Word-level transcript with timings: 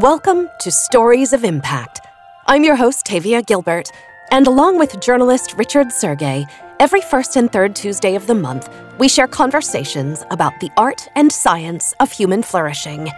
Welcome 0.00 0.50
to 0.58 0.72
Stories 0.72 1.32
of 1.32 1.44
Impact. 1.44 2.00
I'm 2.48 2.64
your 2.64 2.74
host, 2.74 3.06
Tavia 3.06 3.42
Gilbert, 3.42 3.92
and 4.32 4.48
along 4.48 4.76
with 4.76 4.98
journalist 4.98 5.54
Richard 5.56 5.86
Sergay, 5.90 6.50
every 6.80 7.00
first 7.00 7.36
and 7.36 7.52
third 7.52 7.76
Tuesday 7.76 8.16
of 8.16 8.26
the 8.26 8.34
month, 8.34 8.68
we 8.98 9.08
share 9.08 9.28
conversations 9.28 10.24
about 10.32 10.58
the 10.58 10.68
art 10.76 11.08
and 11.14 11.30
science 11.30 11.94
of 12.00 12.10
human 12.10 12.42
flourishing. 12.42 13.08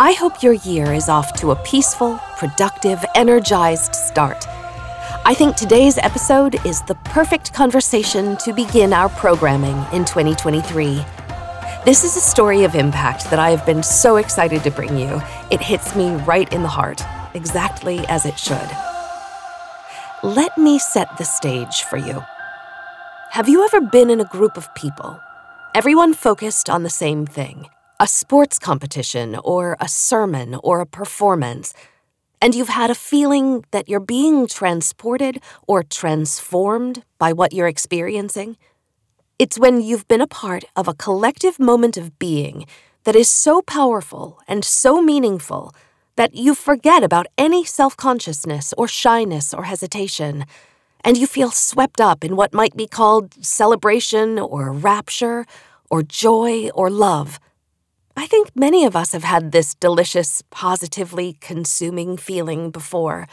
I 0.00 0.16
hope 0.18 0.42
your 0.42 0.54
year 0.54 0.92
is 0.92 1.08
off 1.08 1.34
to 1.34 1.52
a 1.52 1.62
peaceful, 1.62 2.18
productive, 2.38 3.04
energized 3.14 3.94
start. 3.94 4.48
I 5.24 5.32
think 5.32 5.54
today's 5.54 5.96
episode 5.96 6.66
is 6.66 6.82
the 6.82 6.96
perfect 7.04 7.54
conversation 7.54 8.36
to 8.38 8.52
begin 8.52 8.92
our 8.92 9.10
programming 9.10 9.76
in 9.92 10.04
2023. 10.04 11.04
This 11.88 12.04
is 12.04 12.18
a 12.18 12.20
story 12.20 12.64
of 12.64 12.74
impact 12.74 13.30
that 13.30 13.38
I 13.38 13.48
have 13.48 13.64
been 13.64 13.82
so 13.82 14.16
excited 14.16 14.62
to 14.62 14.70
bring 14.70 14.98
you. 14.98 15.22
It 15.50 15.62
hits 15.62 15.96
me 15.96 16.10
right 16.16 16.52
in 16.52 16.62
the 16.62 16.68
heart, 16.68 17.00
exactly 17.32 18.06
as 18.08 18.26
it 18.26 18.38
should. 18.38 18.68
Let 20.22 20.58
me 20.58 20.78
set 20.78 21.16
the 21.16 21.24
stage 21.24 21.84
for 21.84 21.96
you. 21.96 22.22
Have 23.30 23.48
you 23.48 23.64
ever 23.64 23.80
been 23.80 24.10
in 24.10 24.20
a 24.20 24.26
group 24.26 24.58
of 24.58 24.74
people, 24.74 25.18
everyone 25.74 26.12
focused 26.12 26.68
on 26.68 26.82
the 26.82 26.90
same 26.90 27.24
thing, 27.24 27.70
a 27.98 28.06
sports 28.06 28.58
competition 28.58 29.36
or 29.42 29.74
a 29.80 29.88
sermon 29.88 30.56
or 30.62 30.82
a 30.82 30.86
performance, 30.86 31.72
and 32.42 32.54
you've 32.54 32.68
had 32.68 32.90
a 32.90 32.94
feeling 32.94 33.64
that 33.70 33.88
you're 33.88 33.98
being 33.98 34.46
transported 34.46 35.40
or 35.66 35.82
transformed 35.82 37.02
by 37.18 37.32
what 37.32 37.54
you're 37.54 37.66
experiencing? 37.66 38.58
It's 39.38 39.56
when 39.56 39.80
you've 39.80 40.08
been 40.08 40.20
a 40.20 40.26
part 40.26 40.64
of 40.74 40.88
a 40.88 40.94
collective 40.94 41.60
moment 41.60 41.96
of 41.96 42.18
being 42.18 42.66
that 43.04 43.14
is 43.14 43.28
so 43.28 43.62
powerful 43.62 44.40
and 44.48 44.64
so 44.64 45.00
meaningful 45.00 45.72
that 46.16 46.34
you 46.34 46.56
forget 46.56 47.04
about 47.04 47.28
any 47.38 47.64
self 47.64 47.96
consciousness 47.96 48.74
or 48.76 48.88
shyness 48.88 49.54
or 49.54 49.62
hesitation, 49.62 50.44
and 51.04 51.16
you 51.16 51.28
feel 51.28 51.52
swept 51.52 52.00
up 52.00 52.24
in 52.24 52.34
what 52.34 52.52
might 52.52 52.76
be 52.76 52.88
called 52.88 53.32
celebration 53.44 54.40
or 54.40 54.72
rapture 54.72 55.46
or 55.88 56.02
joy 56.02 56.68
or 56.70 56.90
love. 56.90 57.38
I 58.16 58.26
think 58.26 58.50
many 58.56 58.84
of 58.84 58.96
us 58.96 59.12
have 59.12 59.22
had 59.22 59.52
this 59.52 59.76
delicious, 59.76 60.42
positively 60.50 61.36
consuming 61.40 62.16
feeling 62.16 62.72
before. 62.72 63.28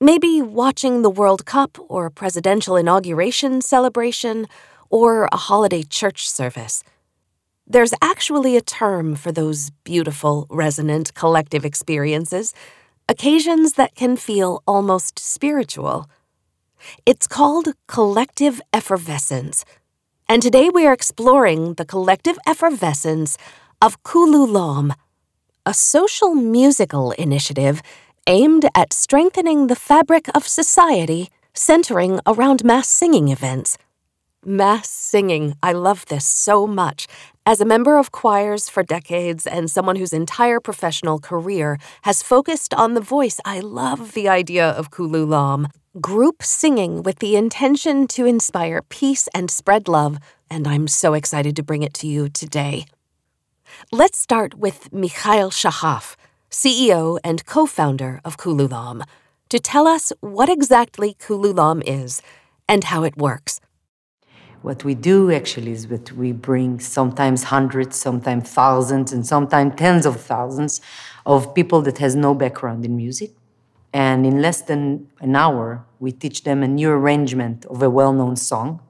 Maybe 0.00 0.40
watching 0.40 1.02
the 1.02 1.10
World 1.10 1.44
Cup 1.44 1.76
or 1.90 2.08
presidential 2.08 2.76
inauguration 2.76 3.60
celebration 3.60 4.46
or 4.90 5.28
a 5.32 5.36
holiday 5.36 5.82
church 5.82 6.28
service. 6.28 6.82
There's 7.66 7.94
actually 8.00 8.56
a 8.56 8.60
term 8.60 9.16
for 9.16 9.32
those 9.32 9.70
beautiful, 9.82 10.46
resonant 10.50 11.14
collective 11.14 11.64
experiences, 11.64 12.54
occasions 13.08 13.72
that 13.72 13.94
can 13.94 14.16
feel 14.16 14.62
almost 14.66 15.18
spiritual. 15.18 16.08
It's 17.04 17.26
called 17.26 17.74
collective 17.88 18.60
effervescence. 18.72 19.64
And 20.28 20.42
today 20.42 20.68
we 20.68 20.86
are 20.86 20.92
exploring 20.92 21.74
the 21.74 21.84
collective 21.84 22.38
effervescence 22.46 23.36
of 23.80 24.02
Kululam, 24.02 24.94
a 25.64 25.74
social 25.74 26.34
musical 26.34 27.12
initiative 27.12 27.82
aimed 28.26 28.68
at 28.74 28.92
strengthening 28.92 29.66
the 29.66 29.76
fabric 29.76 30.28
of 30.34 30.46
society 30.46 31.30
centering 31.54 32.20
around 32.26 32.64
mass 32.64 32.88
singing 32.88 33.28
events. 33.28 33.78
Mass 34.48 34.88
singing. 34.88 35.56
I 35.60 35.72
love 35.72 36.06
this 36.06 36.24
so 36.24 36.68
much. 36.68 37.08
As 37.44 37.60
a 37.60 37.64
member 37.64 37.98
of 37.98 38.12
choirs 38.12 38.68
for 38.68 38.84
decades 38.84 39.44
and 39.44 39.68
someone 39.68 39.96
whose 39.96 40.12
entire 40.12 40.60
professional 40.60 41.18
career 41.18 41.78
has 42.02 42.22
focused 42.22 42.72
on 42.72 42.94
the 42.94 43.00
voice, 43.00 43.40
I 43.44 43.58
love 43.58 44.12
the 44.12 44.28
idea 44.28 44.68
of 44.70 44.92
Kululam. 44.92 45.66
Group 46.00 46.44
singing 46.44 47.02
with 47.02 47.18
the 47.18 47.34
intention 47.34 48.06
to 48.06 48.24
inspire 48.24 48.82
peace 48.82 49.28
and 49.34 49.50
spread 49.50 49.88
love, 49.88 50.18
and 50.48 50.68
I'm 50.68 50.86
so 50.86 51.14
excited 51.14 51.56
to 51.56 51.64
bring 51.64 51.82
it 51.82 51.94
to 51.94 52.06
you 52.06 52.28
today. 52.28 52.86
Let's 53.90 54.16
start 54.16 54.54
with 54.54 54.92
Michal 54.92 55.50
Shahaf, 55.50 56.14
CEO 56.52 57.18
and 57.24 57.44
co 57.46 57.66
founder 57.66 58.20
of 58.24 58.36
Kululam, 58.36 59.02
to 59.48 59.58
tell 59.58 59.88
us 59.88 60.12
what 60.20 60.48
exactly 60.48 61.14
Kululam 61.14 61.82
is 61.84 62.22
and 62.68 62.84
how 62.84 63.02
it 63.02 63.16
works. 63.16 63.60
What 64.66 64.82
we 64.82 64.96
do 64.96 65.30
actually 65.30 65.70
is 65.70 65.86
that 65.86 66.10
we 66.10 66.32
bring 66.32 66.80
sometimes 66.80 67.44
hundreds, 67.44 67.94
sometimes 67.94 68.50
thousands, 68.50 69.12
and 69.12 69.24
sometimes 69.24 69.74
tens 69.76 70.04
of 70.04 70.20
thousands 70.20 70.80
of 71.24 71.54
people 71.54 71.82
that 71.82 71.98
has 71.98 72.16
no 72.16 72.34
background 72.34 72.84
in 72.84 72.96
music. 72.96 73.30
And 73.92 74.26
in 74.26 74.42
less 74.42 74.62
than 74.62 75.06
an 75.20 75.36
hour, 75.36 75.84
we 76.00 76.10
teach 76.10 76.42
them 76.42 76.64
a 76.64 76.66
new 76.66 76.90
arrangement 76.90 77.64
of 77.66 77.80
a 77.80 77.88
well-known 77.88 78.34
song. 78.34 78.80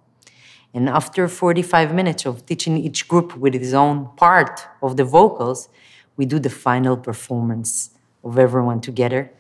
And 0.72 0.88
after 0.88 1.28
45 1.28 1.93
minutes 1.93 2.25
of 2.25 2.47
teaching 2.47 2.78
each 2.78 3.06
group 3.06 3.37
with 3.37 3.54
its 3.54 3.75
own 3.75 4.08
part 4.16 4.66
of 4.81 4.97
the 4.97 5.04
vocals, 5.04 5.69
we 6.16 6.25
do 6.25 6.38
the 6.38 6.48
final 6.48 6.97
performance 6.97 7.91
of 8.25 8.38
everyone 8.38 8.81
together. 8.81 9.31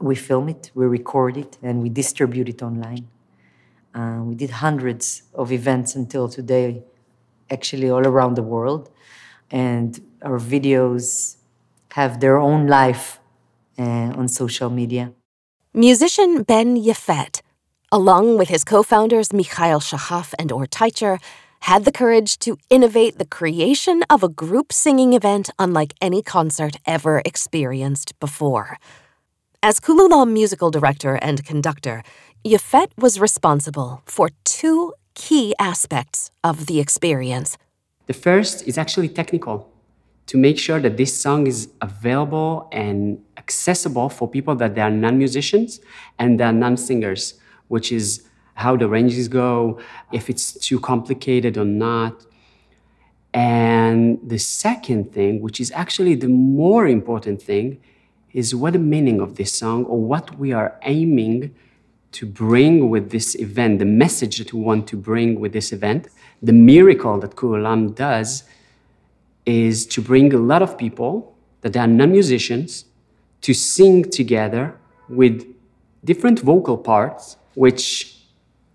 We 0.00 0.16
film 0.16 0.48
it, 0.48 0.72
we 0.74 0.86
record 0.86 1.36
it, 1.36 1.58
and 1.62 1.80
we 1.80 1.90
distribute 1.90 2.48
it 2.48 2.60
online. 2.60 3.06
Uh, 3.94 4.22
we 4.22 4.34
did 4.34 4.50
hundreds 4.50 5.22
of 5.34 5.50
events 5.52 5.94
until 5.94 6.28
today, 6.28 6.82
actually 7.50 7.90
all 7.90 8.06
around 8.06 8.34
the 8.34 8.42
world. 8.42 8.90
And 9.50 10.00
our 10.22 10.38
videos 10.38 11.36
have 11.92 12.20
their 12.20 12.38
own 12.38 12.66
life 12.66 13.18
uh, 13.78 13.82
on 14.18 14.28
social 14.28 14.70
media. 14.70 15.12
Musician 15.74 16.42
Ben 16.42 16.76
Yafet, 16.76 17.42
along 17.90 18.38
with 18.38 18.48
his 18.48 18.64
co 18.64 18.82
founders 18.82 19.32
Michal 19.32 19.80
Shahaf 19.80 20.34
and 20.38 20.52
Or 20.52 20.66
Teicher, 20.66 21.18
had 21.60 21.84
the 21.84 21.92
courage 21.92 22.38
to 22.40 22.56
innovate 22.70 23.18
the 23.18 23.24
creation 23.24 24.02
of 24.08 24.22
a 24.22 24.28
group 24.28 24.72
singing 24.72 25.12
event 25.12 25.50
unlike 25.58 25.94
any 26.00 26.22
concert 26.22 26.76
ever 26.86 27.22
experienced 27.24 28.18
before. 28.18 28.78
As 29.62 29.78
Kululam 29.78 30.32
musical 30.32 30.70
director 30.70 31.16
and 31.20 31.44
conductor, 31.44 32.02
Yafet 32.42 32.88
was 32.96 33.20
responsible 33.20 34.00
for 34.06 34.30
two 34.44 34.94
key 35.14 35.54
aspects 35.58 36.30
of 36.42 36.64
the 36.64 36.80
experience. 36.80 37.58
The 38.06 38.14
first 38.14 38.66
is 38.66 38.78
actually 38.78 39.10
technical 39.10 39.70
to 40.24 40.38
make 40.38 40.58
sure 40.58 40.80
that 40.80 40.96
this 40.96 41.14
song 41.14 41.46
is 41.46 41.68
available 41.82 42.66
and 42.72 43.22
accessible 43.36 44.08
for 44.08 44.26
people 44.26 44.54
that 44.54 44.74
they 44.74 44.80
are 44.80 44.90
non-musicians 44.90 45.80
and 46.18 46.40
they 46.40 46.44
are 46.44 46.52
non-singers, 46.52 47.34
which 47.68 47.92
is 47.92 48.26
how 48.54 48.74
the 48.74 48.88
ranges 48.88 49.28
go, 49.28 49.78
if 50.10 50.30
it's 50.30 50.54
too 50.54 50.80
complicated 50.80 51.58
or 51.58 51.66
not. 51.66 52.24
And 53.34 54.18
the 54.26 54.38
second 54.38 55.12
thing, 55.12 55.42
which 55.42 55.60
is 55.60 55.70
actually 55.72 56.14
the 56.14 56.28
more 56.28 56.86
important 56.86 57.42
thing, 57.42 57.82
is 58.32 58.54
what 58.54 58.72
the 58.72 58.78
meaning 58.78 59.20
of 59.20 59.36
this 59.36 59.52
song 59.52 59.84
or 59.84 60.00
what 60.00 60.38
we 60.38 60.54
are 60.54 60.78
aiming 60.84 61.54
to 62.12 62.26
bring 62.26 62.90
with 62.90 63.10
this 63.10 63.34
event, 63.36 63.78
the 63.78 63.84
message 63.84 64.38
that 64.38 64.52
we 64.52 64.60
want 64.60 64.86
to 64.88 64.96
bring 64.96 65.38
with 65.38 65.52
this 65.52 65.72
event, 65.72 66.08
the 66.42 66.52
miracle 66.52 67.18
that 67.20 67.36
Kululam 67.36 67.94
does 67.94 68.44
is 69.46 69.86
to 69.86 70.00
bring 70.00 70.32
a 70.34 70.38
lot 70.38 70.62
of 70.62 70.76
people 70.76 71.34
that 71.60 71.76
are 71.76 71.86
non-musicians 71.86 72.86
to 73.42 73.54
sing 73.54 74.10
together 74.10 74.76
with 75.08 75.46
different 76.04 76.40
vocal 76.40 76.76
parts, 76.76 77.36
which 77.54 78.16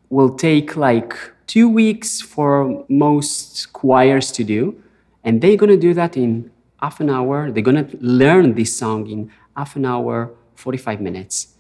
will 0.10 0.36
take 0.36 0.76
like 0.76 1.16
two 1.48 1.68
weeks 1.70 2.22
for 2.22 2.86
most 2.90 3.72
choirs 3.74 4.32
to 4.32 4.44
do. 4.44 4.82
And 5.24 5.42
they're 5.42 5.58
gonna 5.58 5.78
do 5.78 5.94
that 5.94 6.16
in 6.18 6.52
half 6.82 7.00
an 7.00 7.10
hour. 7.10 7.52
They're 7.52 7.64
gonna 7.64 7.88
learn 8.00 8.54
this 8.54 8.76
song 8.78 9.08
in 9.08 9.32
half 9.56 9.76
an 9.76 9.86
hour, 9.86 10.32
45 10.56 11.02
minutes. 11.02 11.55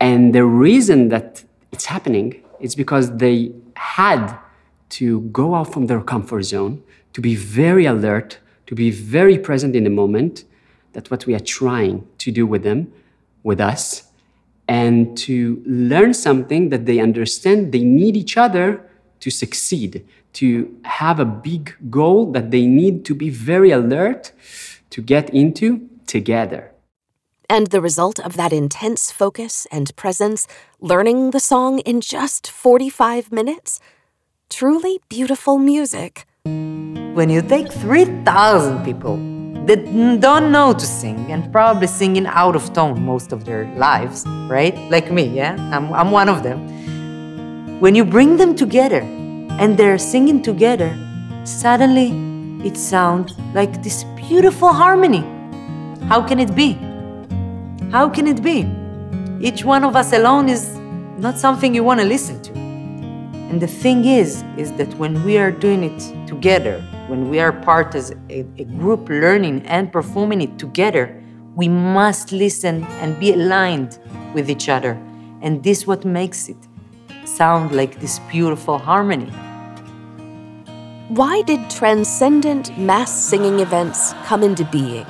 And 0.00 0.34
the 0.34 0.44
reason 0.44 1.08
that 1.08 1.42
it's 1.72 1.86
happening 1.86 2.42
is 2.60 2.74
because 2.74 3.16
they 3.16 3.52
had 3.74 4.36
to 4.88 5.20
go 5.32 5.54
out 5.54 5.72
from 5.72 5.86
their 5.86 6.00
comfort 6.00 6.42
zone, 6.42 6.82
to 7.12 7.20
be 7.20 7.34
very 7.34 7.86
alert, 7.86 8.38
to 8.66 8.74
be 8.74 8.90
very 8.90 9.38
present 9.38 9.74
in 9.74 9.84
the 9.84 9.90
moment. 9.90 10.44
That's 10.92 11.10
what 11.10 11.26
we 11.26 11.34
are 11.34 11.40
trying 11.40 12.06
to 12.18 12.30
do 12.30 12.46
with 12.46 12.62
them, 12.62 12.92
with 13.42 13.60
us, 13.60 14.10
and 14.68 15.16
to 15.18 15.62
learn 15.66 16.14
something 16.14 16.70
that 16.70 16.86
they 16.86 16.98
understand 16.98 17.72
they 17.72 17.84
need 17.84 18.16
each 18.16 18.36
other 18.36 18.82
to 19.20 19.30
succeed, 19.30 20.06
to 20.34 20.78
have 20.84 21.18
a 21.20 21.24
big 21.24 21.74
goal 21.90 22.32
that 22.32 22.50
they 22.50 22.66
need 22.66 23.04
to 23.06 23.14
be 23.14 23.30
very 23.30 23.70
alert 23.70 24.32
to 24.90 25.00
get 25.00 25.30
into 25.30 25.88
together. 26.06 26.72
And 27.48 27.68
the 27.68 27.80
result 27.80 28.18
of 28.18 28.36
that 28.36 28.52
intense 28.52 29.12
focus 29.12 29.66
and 29.70 29.94
presence, 29.94 30.48
learning 30.80 31.30
the 31.30 31.40
song 31.40 31.78
in 31.80 32.00
just 32.00 32.50
45 32.50 33.30
minutes? 33.30 33.78
Truly 34.50 35.00
beautiful 35.08 35.58
music. 35.58 36.26
When 36.44 37.30
you 37.30 37.42
take 37.42 37.70
3,000 37.70 38.84
people 38.84 39.16
that 39.66 39.84
don't 40.20 40.52
know 40.52 40.72
to 40.72 40.86
sing 40.86 41.30
and 41.30 41.50
probably 41.52 41.86
singing 41.86 42.26
out 42.26 42.56
of 42.56 42.72
tone 42.72 43.04
most 43.04 43.32
of 43.32 43.44
their 43.44 43.64
lives, 43.76 44.24
right? 44.48 44.76
Like 44.90 45.10
me, 45.10 45.24
yeah? 45.26 45.56
I'm, 45.72 45.92
I'm 45.92 46.10
one 46.10 46.28
of 46.28 46.42
them. 46.42 47.80
When 47.80 47.94
you 47.94 48.04
bring 48.04 48.36
them 48.36 48.54
together 48.54 49.00
and 49.58 49.76
they're 49.76 49.98
singing 49.98 50.42
together, 50.42 50.96
suddenly 51.44 52.10
it 52.66 52.76
sounds 52.76 53.38
like 53.54 53.82
this 53.82 54.04
beautiful 54.16 54.72
harmony. 54.72 55.24
How 56.06 56.22
can 56.22 56.38
it 56.38 56.54
be? 56.54 56.78
How 57.90 58.08
can 58.08 58.26
it 58.26 58.42
be? 58.42 58.68
Each 59.40 59.64
one 59.64 59.84
of 59.84 59.94
us 59.94 60.12
alone 60.12 60.48
is 60.48 60.76
not 61.18 61.38
something 61.38 61.72
you 61.72 61.84
want 61.84 62.00
to 62.00 62.06
listen 62.06 62.42
to. 62.42 62.52
And 62.52 63.62
the 63.62 63.68
thing 63.68 64.04
is, 64.04 64.42
is 64.56 64.72
that 64.72 64.92
when 64.94 65.22
we 65.24 65.38
are 65.38 65.52
doing 65.52 65.84
it 65.84 66.26
together, 66.26 66.80
when 67.06 67.30
we 67.30 67.38
are 67.38 67.52
part 67.52 67.94
as 67.94 68.10
a, 68.28 68.44
a, 68.58 68.64
group 68.64 69.08
learning 69.08 69.62
and 69.66 69.92
performing 69.92 70.40
it 70.40 70.58
together, 70.58 71.22
we 71.54 71.68
must 71.68 72.32
listen 72.32 72.82
and 73.00 73.18
be 73.20 73.32
aligned 73.32 74.00
with 74.34 74.50
each 74.50 74.68
other. 74.68 75.00
And 75.40 75.62
this 75.62 75.86
what 75.86 76.04
makes 76.04 76.48
it 76.48 76.56
sound 77.24 77.70
like 77.70 78.00
this 78.00 78.18
beautiful 78.30 78.78
harmony. 78.78 79.30
Why 81.08 81.42
did 81.42 81.70
transcendent 81.70 82.76
mass 82.76 83.12
singing 83.12 83.60
events 83.60 84.12
come 84.24 84.42
into 84.42 84.64
being? 84.64 85.06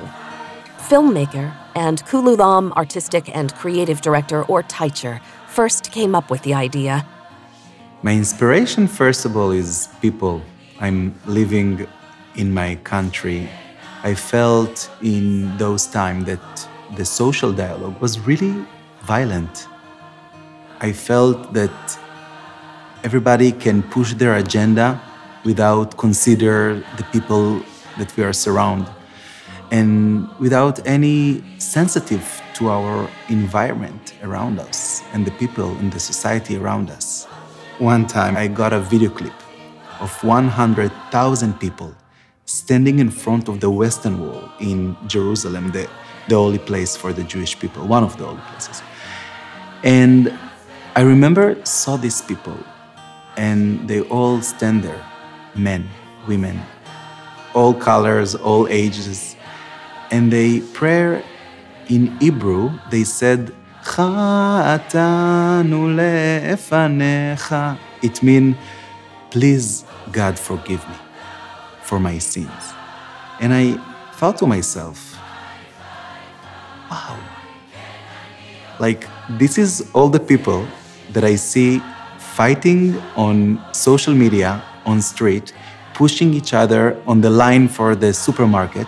Filmmaker 0.87 1.53
and 1.75 2.01
Kululam 2.05 2.71
artistic 2.77 3.35
and 3.35 3.53
creative 3.55 3.99
director 3.99 4.43
Or 4.45 4.63
Teicher 4.63 5.19
first 5.47 5.91
came 5.91 6.15
up 6.15 6.31
with 6.31 6.43
the 6.43 6.53
idea. 6.53 7.05
My 8.03 8.13
inspiration, 8.13 8.87
first 8.87 9.25
of 9.25 9.35
all, 9.35 9.51
is 9.51 9.89
people. 10.01 10.41
I'm 10.79 11.13
living 11.25 11.85
in 12.35 12.53
my 12.53 12.75
country. 12.85 13.49
I 14.03 14.13
felt 14.15 14.89
in 15.01 15.57
those 15.57 15.87
times 15.87 16.23
that 16.27 16.69
the 16.95 17.03
social 17.03 17.51
dialogue 17.51 17.99
was 17.99 18.21
really 18.21 18.55
violent. 19.01 19.67
I 20.79 20.93
felt 20.93 21.53
that 21.53 21.99
everybody 23.03 23.51
can 23.51 23.83
push 23.83 24.13
their 24.13 24.35
agenda 24.35 25.01
without 25.43 25.97
consider 25.97 26.81
the 26.95 27.03
people 27.11 27.61
that 27.97 28.15
we 28.15 28.23
are 28.23 28.31
surrounded 28.31 28.96
and 29.71 30.29
without 30.39 30.85
any 30.87 31.43
sensitive 31.59 32.41
to 32.55 32.69
our 32.69 33.09
environment 33.29 34.13
around 34.23 34.59
us 34.59 35.03
and 35.13 35.25
the 35.25 35.31
people 35.31 35.77
in 35.79 35.89
the 35.89 35.99
society 35.99 36.57
around 36.57 36.89
us. 36.89 37.25
One 37.79 38.07
time 38.07 38.37
I 38.37 38.47
got 38.47 38.73
a 38.73 38.79
video 38.79 39.09
clip 39.09 39.33
of 39.99 40.11
100,000 40.23 41.59
people 41.59 41.95
standing 42.45 42.99
in 42.99 43.11
front 43.11 43.49
of 43.49 43.59
the 43.59 43.69
Western 43.69 44.19
Wall 44.19 44.49
in 44.59 44.95
Jerusalem, 45.07 45.71
the, 45.71 45.89
the 46.29 46.35
holy 46.35 46.59
place 46.59 46.95
for 46.95 47.13
the 47.13 47.23
Jewish 47.23 47.59
people, 47.59 47.85
one 47.85 48.03
of 48.03 48.17
the 48.17 48.25
holy 48.25 48.41
places. 48.49 48.81
And 49.83 50.37
I 50.95 51.01
remember 51.01 51.63
saw 51.65 51.97
these 51.97 52.21
people 52.21 52.57
and 53.35 53.87
they 53.87 54.01
all 54.01 54.41
stand 54.41 54.83
there, 54.83 55.05
men, 55.55 55.87
women, 56.27 56.59
all 57.53 57.73
colors, 57.73 58.33
all 58.33 58.67
ages, 58.67 59.36
and 60.11 60.31
they 60.31 60.61
pray 60.73 61.23
in 61.89 62.17
Hebrew, 62.19 62.71
they 62.89 63.03
said, 63.03 63.53
It 68.01 68.23
means, 68.23 68.55
please, 69.31 69.85
God, 70.11 70.39
forgive 70.39 70.87
me 70.89 70.95
for 71.83 71.99
my 71.99 72.17
sins. 72.17 72.73
And 73.39 73.53
I 73.53 73.73
thought 74.13 74.37
to 74.39 74.47
myself, 74.47 75.17
wow, 76.89 77.19
like 78.79 79.07
this 79.29 79.57
is 79.57 79.89
all 79.93 80.09
the 80.09 80.19
people 80.19 80.67
that 81.13 81.23
I 81.23 81.35
see 81.35 81.81
fighting 82.17 82.97
on 83.15 83.63
social 83.73 84.13
media, 84.13 84.63
on 84.85 85.01
street, 85.01 85.53
pushing 85.93 86.33
each 86.33 86.53
other 86.53 87.01
on 87.07 87.21
the 87.21 87.29
line 87.29 87.67
for 87.67 87.95
the 87.95 88.13
supermarket. 88.13 88.87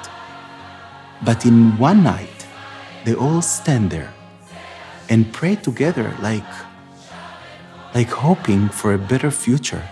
But 1.24 1.45
in 1.45 1.77
one 1.77 2.04
night, 2.04 2.48
they 3.06 3.13
all 3.13 3.42
stand 3.42 3.92
there 3.92 4.13
and 5.10 5.31
pray 5.33 5.56
together 5.56 6.13
like 6.21 6.45
like 7.95 8.10
hoping 8.10 8.69
for 8.69 8.94
a 8.94 8.98
better 8.98 9.31
future. 9.31 9.83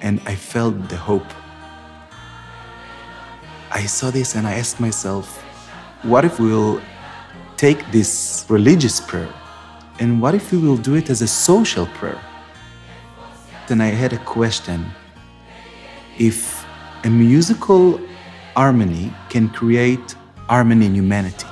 And 0.00 0.20
I 0.26 0.34
felt 0.36 0.88
the 0.88 0.96
hope. 0.96 1.26
I 3.70 3.86
saw 3.86 4.10
this 4.10 4.36
and 4.36 4.46
I 4.46 4.54
asked 4.54 4.78
myself, 4.80 5.42
what 6.02 6.24
if 6.24 6.38
we 6.38 6.52
will 6.52 6.80
take 7.56 7.90
this 7.90 8.46
religious 8.48 9.00
prayer 9.00 9.32
and 9.98 10.22
what 10.22 10.34
if 10.34 10.52
we 10.52 10.58
will 10.58 10.76
do 10.76 10.94
it 10.94 11.10
as 11.10 11.22
a 11.22 11.26
social 11.26 11.86
prayer? 11.86 12.20
Then 13.66 13.80
I 13.80 13.88
had 13.88 14.12
a 14.12 14.18
question. 14.18 14.86
If 16.18 16.64
a 17.04 17.10
musical 17.10 18.00
harmony 18.58 19.14
can 19.28 19.48
create 19.48 20.16
harmony 20.48 20.86
in 20.86 20.94
humanity. 20.96 21.46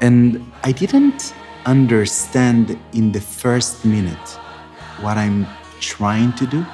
And 0.00 0.20
I 0.62 0.70
didn't 0.70 1.34
understand 1.66 2.78
in 2.92 3.10
the 3.10 3.20
first 3.20 3.84
minute 3.84 4.28
what 5.02 5.16
I'm 5.18 5.44
trying 5.80 6.32
to 6.34 6.46
do, 6.46 6.64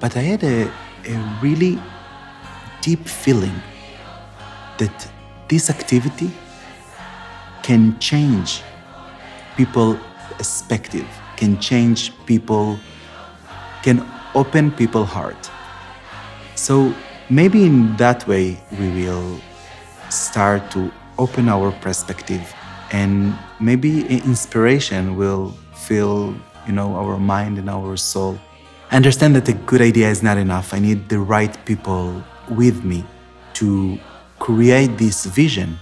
but 0.00 0.18
I 0.18 0.24
had 0.32 0.42
a, 0.44 0.70
a 1.14 1.38
really 1.40 1.78
deep 2.82 3.04
feeling 3.08 3.58
that 4.76 4.96
this 5.48 5.70
activity 5.70 6.30
can 7.62 7.98
change 8.00 8.60
people's 9.56 9.96
perspective 10.36 11.08
can 11.36 11.58
change 11.58 12.12
people 12.26 12.78
can 13.82 13.98
open 14.34 14.70
people's 14.72 15.08
heart 15.08 15.51
so 16.62 16.94
maybe 17.28 17.64
in 17.64 17.96
that 17.96 18.24
way 18.28 18.56
we 18.78 18.88
will 19.02 19.40
start 20.10 20.70
to 20.70 20.92
open 21.18 21.48
our 21.48 21.72
perspective 21.82 22.54
and 22.92 23.36
maybe 23.58 24.06
inspiration 24.06 25.16
will 25.16 25.52
fill 25.74 26.36
you 26.64 26.72
know 26.72 26.94
our 26.94 27.18
mind 27.18 27.58
and 27.58 27.68
our 27.68 27.96
soul. 27.96 28.38
I 28.92 28.96
understand 28.96 29.34
that 29.34 29.48
a 29.48 29.54
good 29.54 29.82
idea 29.82 30.08
is 30.08 30.22
not 30.22 30.38
enough. 30.38 30.72
I 30.72 30.78
need 30.78 31.08
the 31.08 31.18
right 31.18 31.52
people 31.64 32.22
with 32.48 32.84
me 32.84 33.04
to 33.54 33.98
create 34.38 34.98
this 34.98 35.26
vision. 35.26 35.78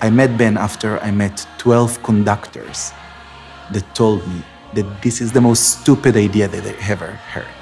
I 0.00 0.10
met 0.10 0.36
ben 0.36 0.56
after 0.56 0.98
i 0.98 1.12
met 1.12 1.46
12 1.58 2.02
conductors 2.02 2.90
that 3.70 3.84
told 3.94 4.26
me 4.26 4.42
that 4.74 5.02
this 5.02 5.20
is 5.20 5.30
the 5.30 5.40
most 5.40 5.78
stupid 5.78 6.16
idea 6.16 6.48
that 6.48 6.64
they 6.64 6.74
ever 6.90 7.12
heard. 7.30 7.52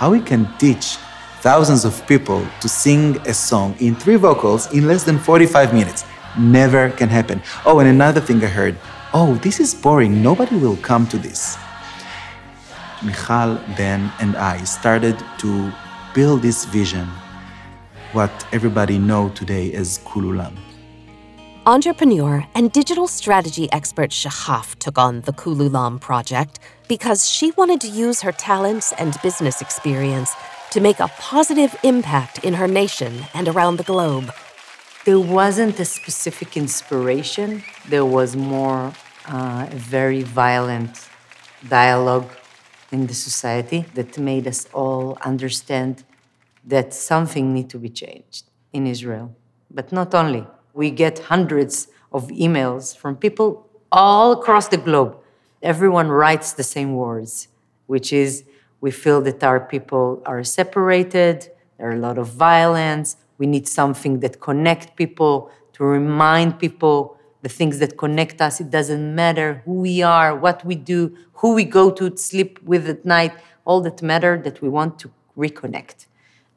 How 0.00 0.12
we 0.12 0.20
can 0.20 0.48
teach 0.56 0.96
thousands 1.42 1.84
of 1.84 2.06
people 2.06 2.46
to 2.60 2.68
sing 2.68 3.16
a 3.26 3.34
song 3.34 3.76
in 3.80 3.94
three 3.94 4.16
vocals 4.16 4.72
in 4.72 4.86
less 4.86 5.04
than 5.04 5.18
45 5.18 5.74
minutes 5.74 6.04
Never 6.38 6.88
can 6.90 7.10
happen. 7.10 7.42
Oh, 7.66 7.78
and 7.80 7.88
another 7.88 8.20
thing 8.20 8.42
I 8.42 8.46
heard 8.46 8.76
oh, 9.14 9.34
this 9.42 9.60
is 9.60 9.74
boring. 9.74 10.22
Nobody 10.22 10.56
will 10.56 10.78
come 10.78 11.06
to 11.08 11.18
this. 11.18 11.58
Michal, 13.04 13.60
Ben, 13.76 14.10
and 14.20 14.36
I 14.36 14.64
started 14.64 15.22
to 15.40 15.70
build 16.14 16.40
this 16.40 16.64
vision, 16.64 17.06
what 18.12 18.32
everybody 18.52 18.98
know 18.98 19.28
today 19.34 19.74
as 19.74 19.98
Kululam. 19.98 20.56
Entrepreneur 21.66 22.42
and 22.54 22.72
digital 22.72 23.06
strategy 23.06 23.70
expert 23.70 24.08
Shahaf 24.08 24.76
took 24.78 24.96
on 24.96 25.20
the 25.20 25.32
Kululam 25.34 26.00
project 26.00 26.58
because 26.88 27.28
she 27.28 27.50
wanted 27.50 27.82
to 27.82 27.88
use 27.88 28.22
her 28.22 28.32
talents 28.32 28.92
and 28.92 29.20
business 29.22 29.60
experience 29.60 30.32
to 30.72 30.80
make 30.80 31.00
a 31.00 31.08
positive 31.18 31.76
impact 31.82 32.44
in 32.44 32.54
her 32.54 32.68
nation 32.68 33.12
and 33.34 33.46
around 33.48 33.76
the 33.76 33.84
globe 33.84 34.32
there 35.04 35.18
wasn't 35.18 35.80
a 35.80 35.84
specific 35.84 36.56
inspiration. 36.56 37.64
There 37.88 38.04
was 38.04 38.36
more 38.36 38.92
uh, 39.26 39.66
a 39.68 39.74
very 39.74 40.22
violent 40.22 41.08
dialogue 41.68 42.30
in 42.92 43.08
the 43.08 43.14
society 43.14 43.84
that 43.94 44.16
made 44.18 44.46
us 44.46 44.68
all 44.72 45.18
understand 45.22 46.04
that 46.64 46.94
something 46.94 47.52
need 47.52 47.68
to 47.70 47.78
be 47.78 47.88
changed 47.88 48.44
in 48.72 48.86
Israel. 48.86 49.34
But 49.70 49.90
not 49.90 50.14
only. 50.14 50.46
We 50.72 50.90
get 50.90 51.18
hundreds 51.18 51.88
of 52.12 52.28
emails 52.28 52.96
from 52.96 53.16
people 53.16 53.68
all 53.90 54.32
across 54.32 54.68
the 54.68 54.76
globe. 54.76 55.16
Everyone 55.62 56.08
writes 56.08 56.52
the 56.52 56.62
same 56.62 56.94
words, 56.94 57.48
which 57.86 58.12
is 58.12 58.44
we 58.82 58.90
feel 58.90 59.22
that 59.22 59.42
our 59.42 59.60
people 59.60 60.22
are 60.26 60.44
separated, 60.44 61.50
there 61.78 61.88
are 61.88 61.94
a 61.94 61.98
lot 61.98 62.18
of 62.18 62.28
violence, 62.28 63.16
we 63.38 63.46
need 63.46 63.66
something 63.66 64.20
that 64.20 64.40
connect 64.40 64.94
people, 64.96 65.50
to 65.72 65.84
remind 65.84 66.58
people 66.58 67.16
the 67.42 67.48
things 67.48 67.78
that 67.78 67.96
connect 67.96 68.40
us. 68.40 68.60
It 68.60 68.70
doesn't 68.70 69.14
matter 69.14 69.62
who 69.64 69.74
we 69.80 70.02
are, 70.02 70.36
what 70.36 70.64
we 70.64 70.74
do, 70.74 71.16
who 71.34 71.54
we 71.54 71.64
go 71.64 71.90
to 71.90 72.16
sleep 72.16 72.60
with 72.62 72.88
at 72.88 73.04
night. 73.04 73.32
All 73.64 73.80
that 73.82 74.02
matter 74.02 74.40
that 74.44 74.60
we 74.62 74.68
want 74.68 74.98
to 75.00 75.10
reconnect. 75.36 76.06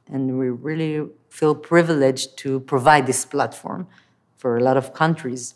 And 0.07 0.37
we 0.37 0.49
really 0.49 1.09
feel 1.29 1.55
privileged 1.55 2.37
to 2.39 2.59
provide 2.59 3.07
this 3.07 3.25
platform 3.25 3.87
for 4.37 4.57
a 4.57 4.61
lot 4.61 4.77
of 4.77 4.93
countries. 4.93 5.55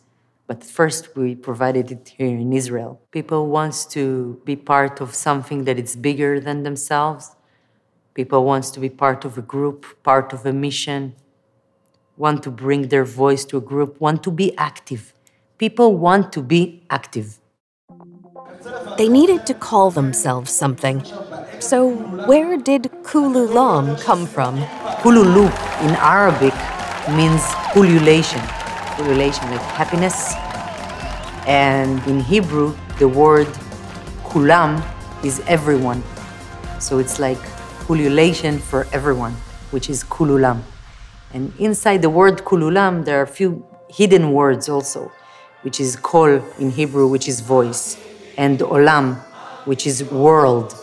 But 0.50 0.64
first, 0.64 1.16
we 1.16 1.36
provided 1.36 1.92
it 1.92 2.14
here 2.18 2.26
in 2.26 2.52
Israel. 2.52 3.00
People 3.12 3.46
wants 3.58 3.86
to 3.94 4.42
be 4.46 4.56
part 4.56 5.00
of 5.00 5.14
something 5.14 5.66
that 5.66 5.78
is 5.78 5.96
bigger 5.96 6.40
than 6.40 6.64
themselves. 6.64 7.36
People 8.16 8.44
wants 8.44 8.72
to 8.72 8.80
be 8.80 8.90
part 8.90 9.26
of 9.26 9.38
a 9.38 9.44
group, 9.44 9.86
part 10.02 10.34
of 10.34 10.44
a 10.48 10.52
mission, 10.52 11.14
want 12.18 12.42
to 12.42 12.50
bring 12.50 12.88
their 12.88 13.06
voice 13.06 13.46
to 13.46 13.58
a 13.58 13.62
group, 13.62 14.02
want 14.02 14.24
to 14.24 14.32
be 14.32 14.58
active. 14.58 15.14
People 15.60 15.96
want 15.96 16.34
to 16.34 16.42
be 16.42 16.82
active. 16.90 17.38
They 18.98 19.08
needed 19.08 19.46
to 19.46 19.54
call 19.54 19.92
themselves 19.92 20.50
something. 20.52 21.06
So, 21.60 21.92
where 22.26 22.58
did 22.58 22.84
Kululam 23.04 24.02
come 24.02 24.26
from? 24.26 24.58
Kululu 25.04 25.46
in 25.86 25.94
Arabic 26.18 26.56
means 27.16 27.44
ululation, 27.76 28.42
ululation 29.00 29.50
like 29.50 29.62
happiness. 29.62 30.34
And 31.48 32.06
in 32.08 32.20
Hebrew, 32.20 32.76
the 33.00 33.08
word 33.08 33.48
kulam 34.26 34.84
is 35.24 35.42
everyone. 35.48 36.04
So 36.80 37.00
it's 37.00 37.20
like 37.20 37.40
ululation 37.88 38.60
for 38.60 38.88
everyone, 38.94 39.34
which 39.72 39.90
is 39.90 40.04
kululam. 40.04 40.62
And 41.34 41.54
inside 41.60 42.02
the 42.02 42.10
word 42.10 42.40
kululam, 42.40 43.06
there 43.06 43.20
are 43.20 43.24
a 43.24 43.28
few 43.28 43.66
hidden 43.90 44.34
words 44.34 44.70
also, 44.70 45.12
which 45.62 45.80
is 45.80 45.96
kol 45.96 46.42
in 46.60 46.72
Hebrew, 46.72 47.08
which 47.08 47.28
is 47.28 47.40
voice, 47.40 47.98
and 48.38 48.60
olam, 48.60 49.18
which 49.66 49.88
is 49.88 50.04
world. 50.04 50.76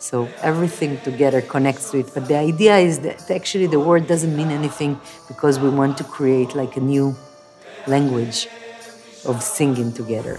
So 0.00 0.28
everything 0.42 1.00
together 1.00 1.40
connects 1.40 1.90
to 1.90 1.98
it. 1.98 2.14
But 2.14 2.28
the 2.28 2.36
idea 2.36 2.76
is 2.78 3.00
that 3.00 3.30
actually 3.30 3.66
the 3.66 3.80
word 3.80 4.06
doesn't 4.06 4.34
mean 4.36 4.50
anything 4.50 5.00
because 5.26 5.58
we 5.58 5.68
want 5.68 5.98
to 5.98 6.04
create 6.04 6.54
like 6.54 6.76
a 6.76 6.80
new 6.80 7.16
language 7.88 8.48
of 9.24 9.42
singing 9.42 9.92
together. 9.92 10.38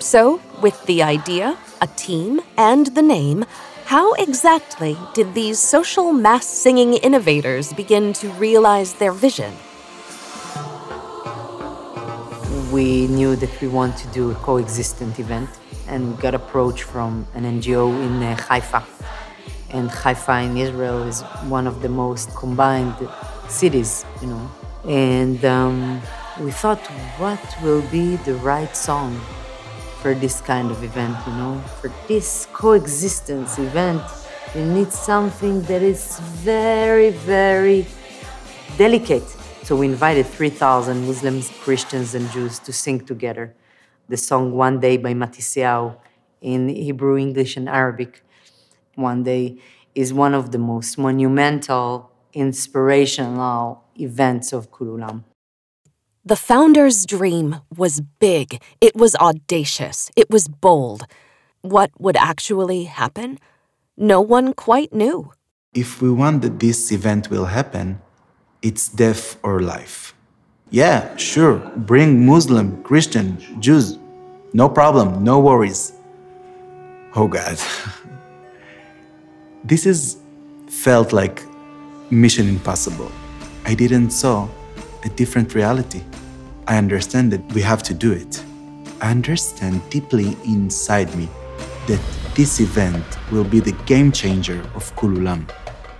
So, 0.00 0.40
with 0.60 0.84
the 0.86 1.02
idea, 1.02 1.56
a 1.80 1.86
team, 1.86 2.40
and 2.56 2.86
the 2.88 3.02
name, 3.02 3.44
how 3.86 4.14
exactly 4.14 4.96
did 5.14 5.34
these 5.34 5.58
social 5.58 6.12
mass 6.12 6.46
singing 6.46 6.94
innovators 6.94 7.72
begin 7.72 8.12
to 8.14 8.28
realize 8.30 8.94
their 8.94 9.12
vision? 9.12 9.52
We 12.72 13.06
knew 13.06 13.36
that 13.36 13.60
we 13.60 13.68
want 13.68 13.96
to 13.98 14.08
do 14.08 14.30
a 14.30 14.34
coexistent 14.34 15.18
event 15.20 15.50
and 15.86 16.18
got 16.18 16.34
approached 16.34 16.84
from 16.84 17.26
an 17.34 17.44
NGO 17.44 17.92
in 18.06 18.22
uh, 18.22 18.34
Haifa. 18.36 18.82
And 19.70 19.90
Haifa 19.90 20.44
in 20.46 20.56
Israel 20.56 21.02
is 21.02 21.22
one 21.48 21.66
of 21.66 21.82
the 21.82 21.88
most 21.88 22.34
combined 22.34 22.96
cities, 23.48 24.04
you 24.20 24.28
know. 24.28 24.50
And 24.84 25.44
um, 25.44 26.02
we 26.40 26.50
thought, 26.50 26.84
what 27.18 27.40
will 27.62 27.82
be 27.82 28.16
the 28.16 28.34
right 28.36 28.76
song 28.76 29.20
for 30.00 30.14
this 30.14 30.40
kind 30.40 30.70
of 30.70 30.82
event, 30.82 31.16
you 31.26 31.32
know? 31.34 31.62
For 31.80 31.92
this 32.08 32.48
coexistence 32.52 33.58
event, 33.58 34.02
you 34.54 34.64
need 34.64 34.92
something 34.92 35.62
that 35.62 35.82
is 35.82 36.18
very, 36.20 37.10
very 37.10 37.86
delicate. 38.76 39.28
So 39.62 39.76
we 39.76 39.86
invited 39.86 40.26
3,000 40.26 41.06
Muslims, 41.06 41.50
Christians, 41.60 42.14
and 42.16 42.28
Jews 42.30 42.58
to 42.60 42.72
sing 42.72 43.06
together 43.06 43.54
the 44.08 44.16
song 44.16 44.52
One 44.52 44.80
Day 44.80 44.96
by 44.96 45.14
Matisyahu 45.14 45.96
in 46.40 46.68
Hebrew, 46.68 47.16
English, 47.16 47.56
and 47.56 47.68
Arabic. 47.68 48.24
One 48.96 49.22
Day 49.22 49.58
is 49.94 50.12
one 50.12 50.34
of 50.34 50.50
the 50.50 50.58
most 50.58 50.98
monumental, 50.98 52.10
inspirational 52.34 53.81
events 53.98 54.52
of 54.52 54.70
Kululam. 54.70 55.24
The 56.24 56.36
founder's 56.36 57.04
dream 57.04 57.56
was 57.76 58.00
big, 58.20 58.62
it 58.80 58.94
was 58.94 59.16
audacious, 59.16 60.10
it 60.16 60.30
was 60.30 60.46
bold. 60.46 61.04
What 61.62 61.90
would 61.98 62.16
actually 62.16 62.84
happen? 62.84 63.38
No 63.96 64.20
one 64.20 64.54
quite 64.54 64.92
knew. 64.92 65.32
If 65.74 66.00
we 66.00 66.10
want 66.10 66.42
that 66.42 66.60
this 66.60 66.92
event 66.92 67.30
will 67.30 67.46
happen, 67.46 68.00
it's 68.62 68.88
death 68.88 69.36
or 69.42 69.60
life. 69.60 70.14
Yeah, 70.70 71.16
sure, 71.16 71.56
bring 71.76 72.24
Muslim, 72.24 72.82
Christian, 72.82 73.38
Jews. 73.60 73.98
No 74.52 74.68
problem, 74.68 75.24
no 75.24 75.40
worries. 75.40 75.92
Oh 77.14 77.26
God. 77.26 77.58
this 79.64 79.86
is 79.86 80.16
felt 80.68 81.12
like 81.12 81.42
mission 82.10 82.48
impossible. 82.48 83.10
I 83.64 83.74
didn't 83.74 84.10
saw 84.10 84.48
a 85.04 85.08
different 85.10 85.54
reality. 85.54 86.02
I 86.66 86.78
understand 86.78 87.32
that 87.32 87.52
we 87.52 87.62
have 87.62 87.82
to 87.84 87.94
do 87.94 88.12
it. 88.12 88.42
I 89.00 89.10
understand 89.10 89.80
deeply 89.88 90.36
inside 90.44 91.14
me 91.16 91.28
that 91.86 92.00
this 92.34 92.60
event 92.60 93.04
will 93.30 93.44
be 93.44 93.60
the 93.60 93.72
game 93.86 94.10
changer 94.10 94.60
of 94.74 94.94
Kululam. 94.96 95.48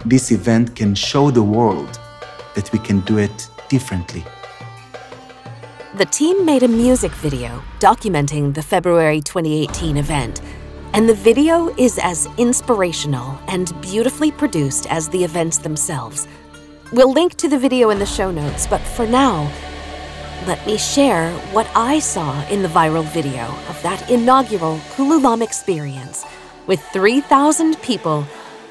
This 0.04 0.32
event 0.32 0.74
can 0.74 0.94
show 0.94 1.30
the 1.30 1.42
world 1.42 2.00
that 2.54 2.72
we 2.72 2.78
can 2.80 3.00
do 3.00 3.18
it 3.18 3.48
differently. 3.68 4.24
The 5.96 6.06
team 6.06 6.44
made 6.44 6.62
a 6.62 6.68
music 6.68 7.12
video 7.12 7.62
documenting 7.78 8.54
the 8.54 8.62
February 8.62 9.20
2018 9.20 9.96
event, 9.96 10.40
and 10.94 11.08
the 11.08 11.14
video 11.14 11.68
is 11.76 11.98
as 12.02 12.28
inspirational 12.38 13.38
and 13.46 13.72
beautifully 13.80 14.32
produced 14.32 14.86
as 14.90 15.08
the 15.08 15.22
events 15.22 15.58
themselves. 15.58 16.26
We'll 16.92 17.10
link 17.10 17.36
to 17.36 17.48
the 17.48 17.58
video 17.58 17.88
in 17.88 17.98
the 17.98 18.04
show 18.04 18.30
notes, 18.30 18.66
but 18.66 18.82
for 18.82 19.06
now, 19.06 19.50
let 20.46 20.66
me 20.66 20.76
share 20.76 21.32
what 21.54 21.66
I 21.74 21.98
saw 22.00 22.46
in 22.48 22.60
the 22.60 22.68
viral 22.68 23.02
video 23.02 23.44
of 23.70 23.80
that 23.82 24.10
inaugural 24.10 24.76
Kululam 24.94 25.42
experience 25.42 26.22
with 26.66 26.82
3,000 26.92 27.80
people 27.80 28.26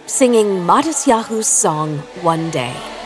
singing 0.06 0.46
Matisyahu's 0.68 1.48
song 1.48 1.98
One 2.22 2.52
Day. 2.52 3.01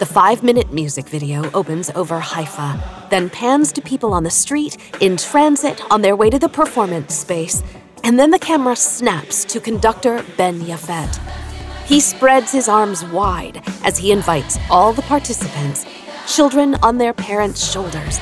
The 0.00 0.06
five 0.06 0.42
minute 0.42 0.72
music 0.72 1.06
video 1.06 1.48
opens 1.52 1.88
over 1.90 2.18
Haifa, 2.18 3.08
then 3.10 3.30
pans 3.30 3.70
to 3.72 3.80
people 3.80 4.12
on 4.12 4.24
the 4.24 4.30
street, 4.30 4.76
in 5.00 5.16
transit, 5.16 5.80
on 5.88 6.02
their 6.02 6.16
way 6.16 6.30
to 6.30 6.38
the 6.38 6.48
performance 6.48 7.14
space, 7.14 7.62
and 8.02 8.18
then 8.18 8.32
the 8.32 8.38
camera 8.40 8.74
snaps 8.74 9.44
to 9.44 9.60
conductor 9.60 10.24
Ben 10.36 10.60
Yafet. 10.62 11.20
He 11.86 12.00
spreads 12.00 12.50
his 12.50 12.68
arms 12.68 13.04
wide 13.04 13.62
as 13.84 13.96
he 13.96 14.10
invites 14.10 14.58
all 14.68 14.92
the 14.92 15.02
participants, 15.02 15.86
children 16.26 16.74
on 16.82 16.98
their 16.98 17.12
parents' 17.12 17.70
shoulders, 17.70 18.18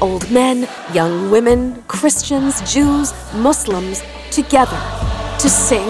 old 0.00 0.28
men, 0.28 0.68
young 0.92 1.30
women, 1.30 1.82
Christians, 1.84 2.60
Jews, 2.70 3.14
Muslims, 3.32 4.02
together 4.32 4.80
to 5.38 5.48
sing 5.48 5.86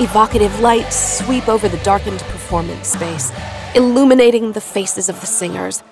Evocative 0.00 0.60
lights 0.60 1.18
sweep 1.18 1.48
over 1.48 1.68
the 1.68 1.78
darkened 1.78 2.20
performance 2.20 2.86
space, 2.86 3.32
illuminating 3.74 4.52
the 4.52 4.60
faces 4.60 5.08
of 5.08 5.20
the 5.20 5.26
singers. 5.26 5.82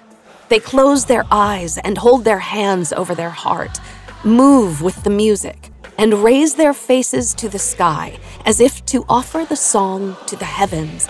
They 0.49 0.61
close 0.61 1.07
their 1.07 1.25
eyes 1.29 1.77
and 1.79 1.99
hold 1.99 2.23
their 2.23 2.39
hands 2.39 2.93
over 2.93 3.17
their 3.17 3.31
heart, 3.31 3.81
move 4.23 4.81
with 4.81 5.03
the 5.03 5.11
music, 5.11 5.73
and 5.99 6.23
raise 6.23 6.55
their 6.55 6.73
faces 6.73 7.35
to 7.35 7.49
the 7.49 7.59
sky 7.59 8.21
as 8.45 8.61
if 8.61 8.87
to 8.87 9.05
offer 9.09 9.45
the 9.45 9.57
song 9.57 10.17
to 10.29 10.37
the 10.37 10.45
heavens. 10.45 11.09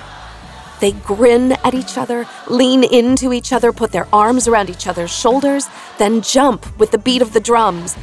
They 0.81 0.93
grin 0.93 1.53
at 1.53 1.75
each 1.75 1.99
other, 1.99 2.27
lean 2.49 2.83
into 2.83 3.35
each 3.35 3.53
other, 3.53 3.75
put 3.75 3.93
their 3.93 4.09
arms 4.11 4.49
around 4.49 4.71
each 4.71 4.87
other's 4.87 5.13
shoulders, 5.13 5.69
then 5.99 6.23
jump 6.23 6.79
with 6.79 6.93
the 6.93 6.99
beat 6.99 7.21
of 7.21 7.35
the 7.35 7.41
drums. 7.41 7.95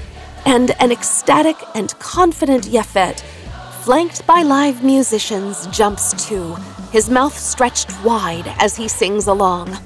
And 0.45 0.69
an 0.79 0.91
ecstatic 0.91 1.55
and 1.73 1.97
confident 1.97 2.65
Yafet 2.65 3.23
flanked 3.83 4.25
by 4.25 4.41
live 4.41 4.81
musicians, 4.81 5.67
jumps 5.67 6.13
too, 6.25 6.55
his 6.93 7.09
mouth 7.09 7.37
stretched 7.37 7.91
wide 8.01 8.47
as 8.59 8.77
he 8.77 8.87
sings 8.87 9.27
along. 9.27 9.77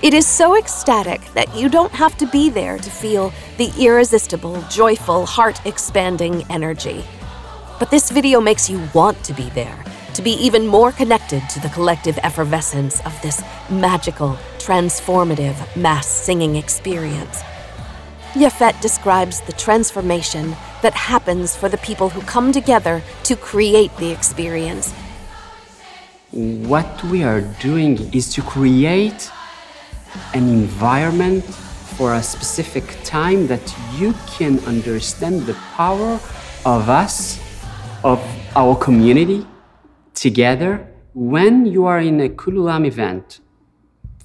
It 0.00 0.14
is 0.14 0.26
so 0.26 0.56
ecstatic 0.56 1.20
that 1.34 1.54
you 1.54 1.68
don't 1.68 1.92
have 1.92 2.16
to 2.16 2.26
be 2.26 2.48
there 2.48 2.78
to 2.78 2.90
feel 2.90 3.34
the 3.58 3.70
irresistible, 3.78 4.64
joyful, 4.70 5.26
heart 5.26 5.60
expanding 5.66 6.42
energy. 6.48 7.04
But 7.78 7.90
this 7.90 8.10
video 8.10 8.40
makes 8.40 8.70
you 8.70 8.80
want 8.94 9.22
to 9.24 9.34
be 9.34 9.50
there, 9.50 9.84
to 10.14 10.22
be 10.22 10.32
even 10.42 10.66
more 10.66 10.90
connected 10.90 11.42
to 11.50 11.60
the 11.60 11.68
collective 11.68 12.18
effervescence 12.22 13.04
of 13.04 13.12
this 13.20 13.42
magical, 13.68 14.38
transformative 14.56 15.54
mass 15.76 16.06
singing 16.06 16.56
experience. 16.56 17.42
Yafet 18.32 18.80
describes 18.80 19.42
the 19.42 19.52
transformation 19.52 20.56
that 20.84 20.92
happens 20.92 21.56
for 21.56 21.68
the 21.70 21.78
people 21.78 22.10
who 22.10 22.20
come 22.22 22.52
together 22.52 23.02
to 23.24 23.34
create 23.34 23.96
the 23.96 24.10
experience. 24.10 24.92
What 26.30 27.02
we 27.04 27.24
are 27.24 27.40
doing 27.40 28.12
is 28.12 28.28
to 28.34 28.42
create 28.42 29.30
an 30.34 30.46
environment 30.46 31.42
for 31.96 32.14
a 32.14 32.22
specific 32.22 32.84
time 33.02 33.46
that 33.46 33.64
you 33.96 34.12
can 34.36 34.58
understand 34.66 35.46
the 35.46 35.54
power 35.72 36.20
of 36.66 36.90
us, 36.90 37.40
of 38.04 38.20
our 38.54 38.76
community 38.76 39.46
together. 40.12 40.86
When 41.14 41.64
you 41.64 41.86
are 41.86 42.00
in 42.00 42.20
a 42.20 42.28
Kululam 42.28 42.86
event, 42.86 43.40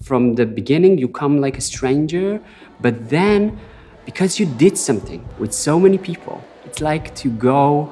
from 0.02 0.36
the 0.36 0.46
beginning 0.46 0.98
you 0.98 1.08
come 1.08 1.40
like 1.40 1.58
a 1.58 1.62
stranger, 1.62 2.42
but 2.82 3.10
then 3.10 3.58
because 4.06 4.40
you 4.40 4.46
did 4.46 4.76
something 4.78 5.24
with 5.38 5.54
so 5.54 5.80
many 5.80 5.98
people, 5.98 6.44
it's 6.70 6.82
like 6.82 7.16
to 7.16 7.30
go 7.30 7.92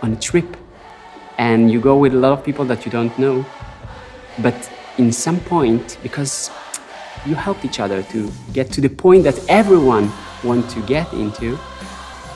on 0.00 0.14
a 0.14 0.16
trip 0.16 0.56
and 1.36 1.70
you 1.70 1.78
go 1.78 1.98
with 1.98 2.14
a 2.14 2.16
lot 2.16 2.32
of 2.32 2.42
people 2.42 2.64
that 2.64 2.86
you 2.86 2.90
don't 2.90 3.16
know. 3.18 3.44
But 4.38 4.56
in 4.96 5.12
some 5.12 5.40
point, 5.40 5.98
because 6.02 6.50
you 7.26 7.34
helped 7.34 7.66
each 7.66 7.80
other 7.80 8.02
to 8.04 8.30
get 8.54 8.72
to 8.72 8.80
the 8.80 8.88
point 8.88 9.24
that 9.24 9.38
everyone 9.48 10.10
want 10.42 10.70
to 10.70 10.80
get 10.86 11.12
into, 11.12 11.58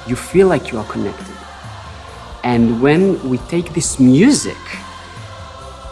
you 0.07 0.15
feel 0.15 0.47
like 0.47 0.71
you 0.71 0.79
are 0.79 0.85
connected. 0.85 1.35
And 2.45 2.83
when 2.83 3.03
we 3.31 3.39
take 3.49 3.73
this 3.73 3.99
music, 3.99 4.63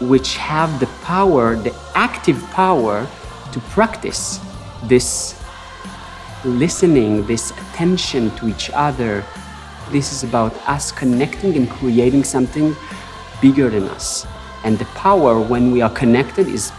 which 0.03 0.37
have 0.37 0.79
the 0.79 0.89
power, 1.05 1.57
the 1.57 1.75
active 1.95 2.39
power 2.51 3.07
to 3.53 3.61
practice 3.61 4.41
this 4.85 5.41
listening, 6.45 7.27
this 7.27 7.51
attention 7.53 8.31
to 8.37 8.47
each 8.49 8.71
other, 8.75 9.25
this 9.91 10.13
is 10.13 10.25
about 10.25 10.53
us 10.69 10.93
connecting 10.93 11.57
and 11.57 11.71
creating 11.71 12.25
something 12.25 12.75
bigger 13.41 13.71
than 13.71 13.85
us. 13.85 14.27
And 14.65 14.79
the 14.79 14.85
power 14.87 15.41
when 15.41 15.71
we 15.71 15.81
are 15.83 15.91
connected 15.91 16.49
is 16.49 16.73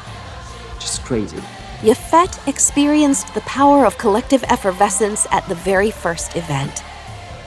just 0.80 1.04
crazy. 1.04 1.42
Yafet 1.82 2.48
experienced 2.48 3.34
the 3.34 3.42
power 3.42 3.86
of 3.86 3.98
collective 3.98 4.44
effervescence 4.50 5.28
at 5.32 5.48
the 5.48 5.56
very 5.56 5.92
first 5.92 6.36
event. 6.36 6.80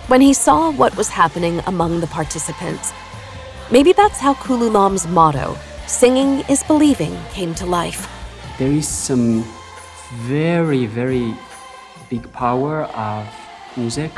When 0.06 0.20
he 0.20 0.32
saw 0.32 0.70
what 0.70 0.96
was 0.96 1.08
happening 1.08 1.60
among 1.66 2.00
the 2.00 2.06
participants, 2.06 2.92
maybe 3.70 3.92
that's 3.92 4.18
how 4.18 4.34
Kululam's 4.34 5.06
motto, 5.06 5.56
singing 5.86 6.44
is 6.48 6.62
believing, 6.62 7.16
came 7.32 7.54
to 7.56 7.66
life. 7.66 8.08
There 8.58 8.70
is 8.70 8.88
some 8.88 9.44
very, 10.26 10.86
very 10.86 11.34
big 12.08 12.32
power 12.32 12.84
of 12.84 13.26
music 13.76 14.12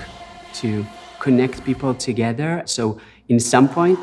to 0.55 0.87
connect 1.23 1.65
people 1.65 1.95
together. 1.95 2.63
So, 2.67 2.99
in 3.29 3.39
some 3.41 3.69
point, 3.69 3.99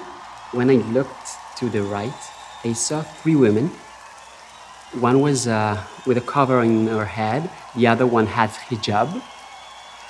when 0.57 0.67
I 0.69 0.77
looked 0.95 1.27
to 1.59 1.69
the 1.69 1.83
right, 1.83 2.21
I 2.63 2.73
saw 2.73 3.03
three 3.21 3.35
women 3.35 3.69
one 4.93 5.21
was 5.21 5.47
uh, 5.47 5.81
with 6.07 6.17
a 6.17 6.21
cover 6.21 6.63
in 6.63 6.87
her 6.87 7.05
head, 7.05 7.49
the 7.75 7.85
other 7.85 8.07
one 8.07 8.25
had 8.25 8.49
hijab, 8.49 9.21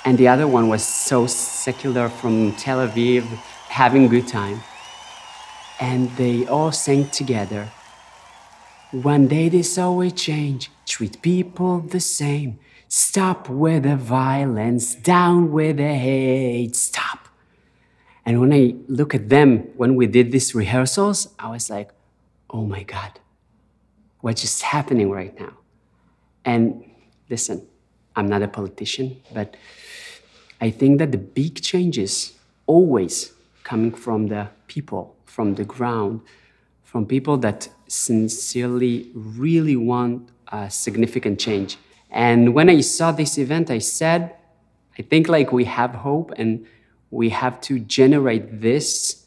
and 0.06 0.16
the 0.16 0.26
other 0.26 0.46
one 0.48 0.68
was 0.68 0.82
so 0.82 1.26
secular 1.26 2.08
from 2.08 2.52
Tel 2.52 2.78
Aviv, 2.78 3.24
having 3.68 4.08
good 4.08 4.26
time. 4.26 4.62
And 5.80 6.10
they 6.16 6.46
all 6.46 6.72
sang 6.72 7.08
together. 7.08 7.70
One 8.90 9.28
day 9.28 9.50
this 9.50 9.76
always 9.76 10.14
change, 10.14 10.70
treat 10.86 11.20
people 11.20 11.80
the 11.80 12.00
same. 12.00 12.58
Stop 12.90 13.48
with 13.48 13.84
the 13.84 13.96
violence, 13.96 14.94
down 14.94 15.52
with 15.52 15.78
the 15.78 15.94
hate, 15.94 16.76
stop. 16.76 17.28
And 18.26 18.40
when 18.40 18.52
I 18.52 18.74
look 18.88 19.14
at 19.14 19.30
them, 19.30 19.60
when 19.78 19.96
we 19.96 20.06
did 20.06 20.32
these 20.32 20.54
rehearsals, 20.54 21.32
I 21.38 21.50
was 21.50 21.70
like, 21.70 21.90
oh 22.50 22.66
my 22.66 22.82
God 22.82 23.20
what's 24.20 24.42
just 24.42 24.62
happening 24.62 25.10
right 25.10 25.38
now. 25.38 25.52
And 26.44 26.84
listen, 27.28 27.66
I'm 28.16 28.28
not 28.28 28.42
a 28.42 28.48
politician, 28.48 29.20
but 29.32 29.56
I 30.60 30.70
think 30.70 30.98
that 30.98 31.12
the 31.12 31.18
big 31.18 31.62
changes 31.62 32.34
always 32.66 33.32
coming 33.64 33.92
from 33.92 34.28
the 34.28 34.48
people, 34.66 35.16
from 35.24 35.54
the 35.54 35.64
ground, 35.64 36.20
from 36.82 37.06
people 37.06 37.36
that 37.38 37.68
sincerely 37.86 39.10
really 39.14 39.76
want 39.76 40.28
a 40.48 40.70
significant 40.70 41.38
change. 41.38 41.78
And 42.10 42.54
when 42.54 42.68
I 42.68 42.80
saw 42.80 43.12
this 43.12 43.38
event, 43.38 43.70
I 43.70 43.78
said, 43.78 44.34
I 44.98 45.02
think 45.02 45.28
like 45.28 45.52
we 45.52 45.64
have 45.64 45.94
hope 45.94 46.32
and 46.36 46.66
we 47.10 47.30
have 47.30 47.60
to 47.62 47.78
generate 47.78 48.60
this 48.60 49.26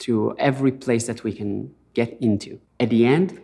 to 0.00 0.34
every 0.38 0.72
place 0.72 1.06
that 1.06 1.22
we 1.24 1.32
can 1.32 1.74
get 1.94 2.16
into. 2.20 2.60
At 2.80 2.90
the 2.90 3.06
end, 3.06 3.40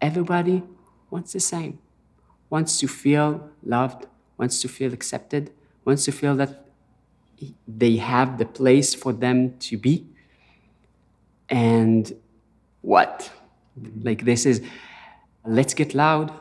everybody 0.00 0.62
wants 1.10 1.32
the 1.32 1.40
same. 1.40 1.78
Wants 2.50 2.78
to 2.80 2.88
feel 2.88 3.50
loved 3.62 4.06
wants 4.38 4.60
to 4.60 4.68
feel 4.68 4.92
accepted 4.92 5.50
wants 5.84 6.04
to 6.04 6.12
feel 6.12 6.34
that 6.34 6.64
they 7.68 7.96
have 7.96 8.38
the 8.38 8.44
place 8.44 8.94
for 8.94 9.12
them 9.12 9.56
to 9.58 9.76
be. 9.76 10.06
And 11.48 12.12
what? 12.80 13.30
Like 14.02 14.24
this 14.24 14.46
is 14.46 14.62
let's 15.44 15.74
get 15.74 15.94
loud 15.94 16.32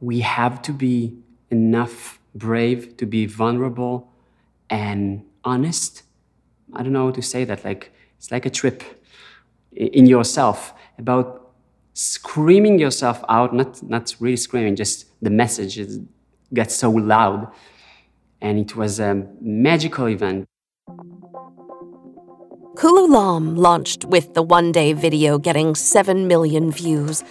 we 0.00 0.20
have 0.20 0.60
to 0.62 0.72
be 0.72 1.16
enough 1.50 2.18
brave 2.34 2.96
to 2.96 3.06
be 3.06 3.26
vulnerable 3.26 4.12
and 4.70 5.24
honest 5.44 6.02
i 6.74 6.82
don't 6.82 6.92
know 6.92 7.06
how 7.06 7.10
to 7.10 7.22
say 7.22 7.44
that 7.44 7.64
like 7.64 7.92
it's 8.16 8.30
like 8.30 8.44
a 8.44 8.50
trip 8.50 8.82
in 9.72 10.06
yourself 10.06 10.74
about 10.98 11.48
screaming 11.98 12.78
yourself 12.78 13.24
out, 13.28 13.52
not, 13.52 13.82
not 13.82 14.14
really 14.20 14.36
screaming, 14.36 14.76
just 14.76 15.06
the 15.20 15.30
message 15.30 15.80
gets 16.54 16.74
so 16.76 16.90
loud. 16.90 17.48
And 18.40 18.60
it 18.60 18.76
was 18.76 19.00
a 19.00 19.26
magical 19.40 20.08
event. 20.08 20.46
Kululam 22.76 23.58
launched 23.58 24.04
with 24.04 24.34
the 24.34 24.42
one 24.42 24.70
day 24.70 24.92
video 24.92 25.38
getting 25.38 25.74
7 25.74 26.28
million 26.28 26.70
views. 26.70 27.24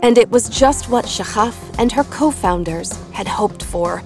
And 0.00 0.16
it 0.16 0.30
was 0.30 0.48
just 0.48 0.88
what 0.88 1.06
Shahaf 1.06 1.56
and 1.78 1.90
her 1.90 2.04
co 2.04 2.30
founders 2.30 2.92
had 3.12 3.26
hoped 3.26 3.64
for. 3.64 4.02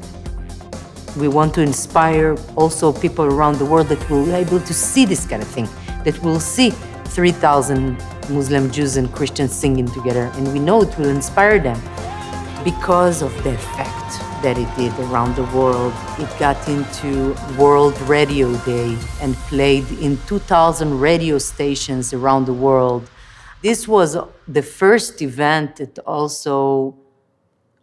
We 1.18 1.28
want 1.28 1.52
to 1.55 1.61
inspire 1.61 2.37
also 2.57 2.92
people 2.92 3.26
around 3.26 3.59
the 3.59 3.66
world 3.66 3.88
that 3.88 4.09
will 4.09 4.24
be 4.24 4.33
able 4.33 4.61
to 4.61 4.72
see 4.72 5.05
this 5.05 5.26
kind 5.26 5.42
of 5.42 5.48
thing, 5.48 5.68
that 6.05 6.18
will 6.22 6.40
see 6.40 6.70
3,000 6.70 7.98
Muslim 8.31 8.70
Jews 8.70 8.96
and 8.96 9.12
Christians 9.12 9.52
singing 9.52 9.87
together, 9.87 10.31
and 10.35 10.50
we 10.55 10.59
know 10.59 10.81
it 10.81 10.96
will 10.96 11.11
inspire 11.11 11.59
them 11.59 11.78
because 12.64 13.20
of 13.20 13.31
the 13.44 13.52
effect 13.52 14.42
that 14.42 14.57
it 14.57 14.68
did 14.76 14.98
around 14.98 15.37
the 15.37 15.44
world. 15.57 15.92
It 16.18 16.31
got 16.38 16.57
into 16.68 17.37
World 17.59 18.00
Radio 18.02 18.57
Day 18.64 18.96
and 19.20 19.35
played 19.50 19.88
in 20.00 20.16
2,000 20.26 20.98
radio 20.98 21.37
stations 21.37 22.14
around 22.14 22.46
the 22.46 22.55
world. 22.55 23.11
This 23.62 23.87
was 23.87 24.16
the 24.48 24.62
first 24.62 25.22
event 25.22 25.77
that 25.77 25.96
also 26.01 26.96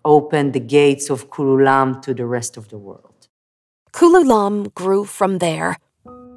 opened 0.04 0.52
the 0.52 0.60
gates 0.60 1.10
of 1.10 1.30
Kululam 1.30 2.02
to 2.02 2.14
the 2.14 2.26
rest 2.26 2.58
of 2.58 2.68
the 2.68 2.78
world. 2.78 3.30
Kululam 3.94 4.74
grew 4.74 5.06
from 5.06 5.38
there. 5.38 5.78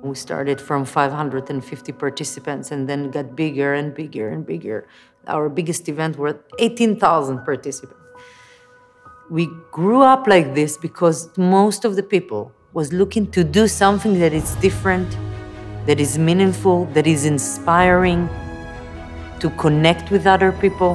We 0.05 0.15
started 0.15 0.61
from 0.61 0.85
550 0.85 1.93
participants 1.93 2.71
and 2.71 2.89
then 2.89 3.11
got 3.11 3.35
bigger 3.35 3.75
and 3.75 3.93
bigger 3.93 4.29
and 4.29 4.47
bigger. 4.47 4.87
Our 5.27 5.49
biggest 5.49 5.89
event 5.89 6.19
was 6.19 6.35
18,000 6.61 7.45
participants. 7.45 7.99
We 9.29 9.49
grew 9.73 10.03
up 10.03 10.29
like 10.29 10.55
this 10.55 10.77
because 10.77 11.37
most 11.37 11.85
of 11.85 11.97
the 11.97 12.03
people 12.05 12.53
was 12.75 12.93
looking 12.93 13.29
to 13.33 13.43
do 13.43 13.67
something 13.67 14.21
that 14.21 14.33
is 14.33 14.55
different, 14.57 15.17
that 15.87 15.99
is 15.99 16.17
meaningful, 16.17 16.85
that 16.95 17.09
is 17.09 17.25
inspiring, 17.25 18.29
to 19.43 19.51
connect 19.51 20.11
with 20.11 20.27
other 20.27 20.53
people. 20.53 20.95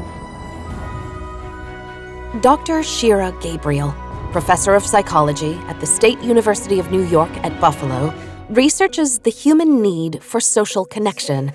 Dr. 2.42 2.82
Shira 2.82 3.34
Gabriel, 3.42 3.94
professor 4.32 4.74
of 4.74 4.86
psychology 4.86 5.54
at 5.68 5.80
the 5.80 5.86
State 5.86 6.20
University 6.22 6.80
of 6.80 6.90
New 6.90 7.04
York 7.04 7.32
at 7.44 7.60
Buffalo, 7.60 8.14
researches 8.50 9.20
the 9.20 9.30
human 9.30 9.82
need 9.82 10.24
for 10.24 10.40
social 10.40 10.86
connection. 10.86 11.52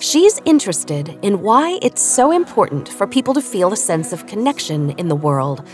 She's 0.00 0.40
interested 0.44 1.16
in 1.22 1.42
why 1.42 1.78
it's 1.80 2.02
so 2.02 2.32
important 2.32 2.88
for 2.88 3.06
people 3.06 3.34
to 3.34 3.40
feel 3.40 3.72
a 3.72 3.76
sense 3.76 4.12
of 4.12 4.26
connection 4.26 4.90
in 4.98 5.06
the 5.08 5.14
world, 5.14 5.64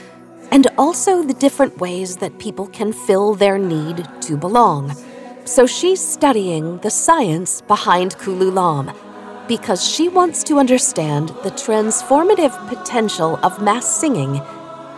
and 0.50 0.66
also 0.76 1.22
the 1.22 1.34
different 1.34 1.78
ways 1.78 2.18
that 2.18 2.38
people 2.38 2.66
can 2.66 2.92
fill 2.92 3.34
their 3.34 3.56
need 3.56 4.06
to 4.22 4.36
belong. 4.36 4.94
So 5.44 5.66
she's 5.66 6.06
studying 6.06 6.78
the 6.78 6.90
science 6.90 7.62
behind 7.62 8.16
Kululam. 8.18 8.94
Because 9.48 9.86
she 9.86 10.08
wants 10.08 10.42
to 10.44 10.58
understand 10.58 11.28
the 11.42 11.50
transformative 11.50 12.56
potential 12.68 13.38
of 13.42 13.62
mass 13.62 13.86
singing 13.86 14.40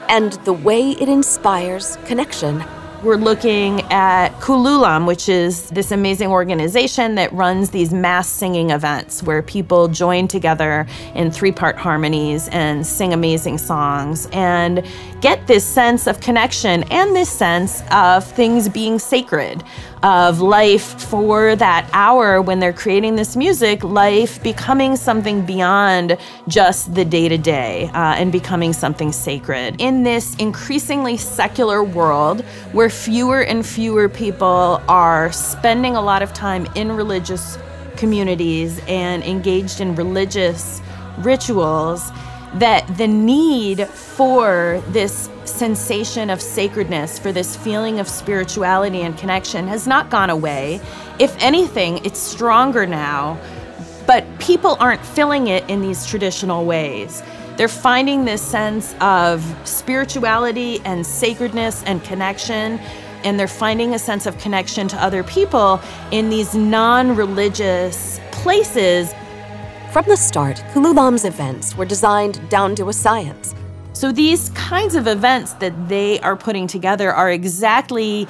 and 0.09 0.35
the 0.45 0.53
way 0.53 0.91
it 0.93 1.09
inspires 1.09 1.97
connection. 2.05 2.63
We're 3.05 3.17
looking 3.17 3.83
at 3.93 4.31
Kululam, 4.41 5.07
which 5.07 5.29
is 5.29 5.69
this 5.69 5.93
amazing 5.93 6.29
organization 6.29 7.17
that 7.17 7.31
runs 7.35 7.69
these 7.69 7.93
mass 7.93 8.27
singing 8.27 8.71
events 8.71 9.23
where 9.23 9.43
people 9.43 9.89
join 9.89 10.27
together 10.27 10.87
in 11.15 11.31
three 11.31 11.53
part 11.53 11.77
harmonies 11.77 12.49
and 12.49 12.87
sing 12.87 13.13
amazing 13.13 13.59
songs 13.59 14.27
and 14.33 14.83
get 15.21 15.47
this 15.47 15.67
sense 15.67 16.07
of 16.07 16.21
connection 16.21 16.83
and 16.85 17.15
this 17.15 17.29
sense 17.29 17.83
of 17.91 18.25
things 18.25 18.71
being 18.71 18.99
sacred 18.99 19.63
of 20.05 20.43
life 20.43 21.01
for 21.01 21.57
that 21.57 21.89
hour 21.95 22.43
when 22.43 22.59
they're 22.61 22.75
creating 22.75 23.17
this 23.17 23.37
music, 23.37 23.83
life 23.83 24.43
becoming 24.43 24.97
something 24.97 25.47
beyond 25.47 26.19
just 26.47 26.95
the 26.95 27.07
day 27.07 27.27
to 27.27 27.39
day 27.39 27.91
and 27.95 28.31
becoming 28.31 28.75
something 28.75 29.11
sacred. 29.11 29.75
In 29.81 30.03
this 30.03 30.37
increasingly 30.37 31.17
secular 31.17 31.83
world 31.83 32.43
where 32.73 32.91
fewer 32.91 33.45
and 33.45 33.65
fewer 33.65 34.11
people 34.11 34.83
are 34.89 35.33
spending 35.33 35.97
a 35.97 36.03
lot 36.03 36.23
of 36.23 36.35
time 36.35 36.67
in 36.75 36.93
religious 36.93 37.57
communities 37.97 38.83
and 38.87 39.23
engaged 39.23 39.81
in 39.81 39.95
religious 39.95 40.83
rituals, 41.21 42.11
that 42.55 42.87
the 42.97 43.09
need 43.09 43.89
for 43.89 44.83
this 44.89 45.29
sensation 45.45 46.31
of 46.31 46.41
sacredness, 46.41 47.19
for 47.19 47.33
this 47.33 47.57
feeling 47.57 47.99
of 47.99 48.09
spirituality 48.09 49.03
and 49.03 49.19
connection 49.19 49.67
has 49.67 49.87
not 49.87 50.09
gone 50.09 50.31
away. 50.31 50.81
If 51.19 51.37
anything, 51.43 52.05
it's 52.05 52.19
stronger 52.19 52.87
now, 52.87 53.39
but 54.07 54.25
people 54.39 54.77
aren't 54.79 55.05
filling 55.05 55.49
it 55.49 55.69
in 55.69 55.81
these 55.81 56.07
traditional 56.07 56.65
ways. 56.65 57.23
They're 57.57 57.69
finding 57.69 58.25
this 58.25 58.43
sense 58.43 58.95
of 59.01 59.43
spirituality 59.65 60.81
and 60.85 61.07
sacredness 61.07 61.83
and 61.85 62.03
connection, 62.05 62.79
and 63.25 63.39
they're 63.39 63.49
finding 63.49 63.95
a 63.95 63.99
sense 63.99 64.27
of 64.27 64.39
connection 64.39 64.87
to 64.89 65.03
other 65.03 65.25
people 65.25 65.81
in 66.11 66.31
these 66.31 66.55
non 66.55 67.17
religious 67.17 68.21
places 68.31 69.13
from 69.95 70.07
the 70.07 70.17
start, 70.17 70.57
Kululam's 70.73 71.25
events 71.25 71.77
were 71.77 71.85
designed 71.85 72.51
down 72.51 72.75
to 72.75 72.89
a 72.89 72.93
science. 72.93 73.55
So 73.93 74.11
these 74.11 74.51
kinds 74.51 74.97
of 74.97 75.07
events 75.07 75.53
that 75.53 75.89
they 75.89 76.19
are 76.19 76.35
putting 76.35 76.67
together 76.67 77.13
are 77.13 77.31
exactly 77.31 78.27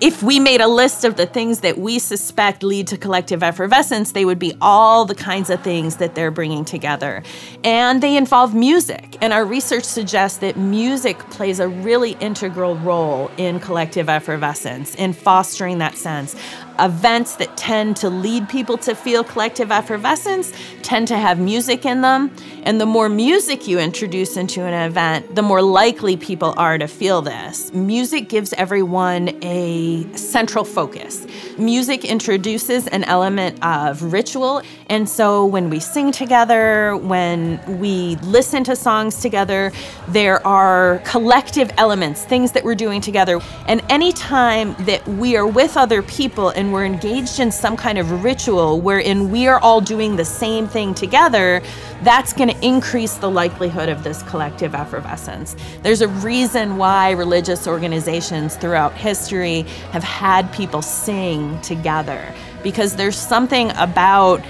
if 0.00 0.22
we 0.22 0.38
made 0.38 0.60
a 0.60 0.68
list 0.68 1.04
of 1.04 1.16
the 1.16 1.26
things 1.26 1.60
that 1.60 1.78
we 1.78 1.98
suspect 1.98 2.62
lead 2.62 2.86
to 2.88 2.98
collective 2.98 3.42
effervescence, 3.42 4.12
they 4.12 4.24
would 4.24 4.38
be 4.38 4.54
all 4.60 5.06
the 5.06 5.14
kinds 5.14 5.50
of 5.50 5.60
things 5.62 5.96
that 5.96 6.14
they're 6.14 6.30
bringing 6.30 6.64
together. 6.64 7.22
And 7.64 8.02
they 8.02 8.16
involve 8.16 8.54
music. 8.54 9.16
And 9.20 9.32
our 9.32 9.44
research 9.44 9.84
suggests 9.84 10.38
that 10.38 10.56
music 10.56 11.18
plays 11.30 11.58
a 11.58 11.66
really 11.66 12.12
integral 12.20 12.76
role 12.76 13.30
in 13.38 13.58
collective 13.58 14.08
effervescence, 14.08 14.94
in 14.94 15.14
fostering 15.14 15.78
that 15.78 15.96
sense 15.96 16.36
events 16.78 17.36
that 17.36 17.56
tend 17.56 17.96
to 17.98 18.10
lead 18.10 18.48
people 18.48 18.76
to 18.78 18.94
feel 18.94 19.24
collective 19.24 19.70
effervescence 19.70 20.52
tend 20.82 21.08
to 21.08 21.16
have 21.16 21.38
music 21.38 21.84
in 21.84 22.00
them. 22.00 22.30
And 22.62 22.80
the 22.80 22.86
more 22.86 23.08
music 23.08 23.68
you 23.68 23.78
introduce 23.78 24.36
into 24.36 24.62
an 24.62 24.74
event, 24.88 25.34
the 25.34 25.42
more 25.42 25.62
likely 25.62 26.16
people 26.16 26.54
are 26.56 26.78
to 26.78 26.88
feel 26.88 27.22
this. 27.22 27.72
Music 27.72 28.28
gives 28.28 28.52
everyone 28.54 29.36
a 29.42 30.04
central 30.16 30.64
focus. 30.64 31.26
Music 31.58 32.04
introduces 32.04 32.86
an 32.88 33.04
element 33.04 33.58
of 33.64 34.12
ritual. 34.12 34.62
And 34.88 35.08
so 35.08 35.46
when 35.46 35.70
we 35.70 35.80
sing 35.80 36.12
together, 36.12 36.96
when 36.96 37.60
we 37.80 38.16
listen 38.16 38.64
to 38.64 38.76
songs 38.76 39.20
together, 39.20 39.72
there 40.08 40.44
are 40.46 41.00
collective 41.04 41.70
elements, 41.78 42.24
things 42.24 42.52
that 42.52 42.64
we're 42.64 42.74
doing 42.74 43.00
together. 43.00 43.40
And 43.66 43.82
anytime 43.88 44.74
that 44.86 45.06
we 45.06 45.36
are 45.36 45.46
with 45.46 45.76
other 45.76 46.02
people 46.02 46.50
and 46.66 46.72
we're 46.72 46.84
engaged 46.84 47.38
in 47.38 47.52
some 47.52 47.76
kind 47.76 47.96
of 47.96 48.24
ritual 48.24 48.80
wherein 48.80 49.30
we 49.30 49.46
are 49.46 49.60
all 49.60 49.80
doing 49.80 50.16
the 50.16 50.24
same 50.24 50.66
thing 50.66 50.92
together, 50.94 51.62
that's 52.02 52.32
going 52.32 52.48
to 52.48 52.66
increase 52.66 53.14
the 53.18 53.30
likelihood 53.30 53.88
of 53.88 54.02
this 54.02 54.20
collective 54.24 54.74
effervescence. 54.74 55.54
There's 55.84 56.00
a 56.00 56.08
reason 56.08 56.76
why 56.76 57.12
religious 57.12 57.68
organizations 57.68 58.56
throughout 58.56 58.94
history 58.94 59.62
have 59.92 60.02
had 60.02 60.52
people 60.52 60.82
sing 60.82 61.60
together 61.60 62.34
because 62.64 62.96
there's 62.96 63.16
something 63.16 63.70
about 63.76 64.42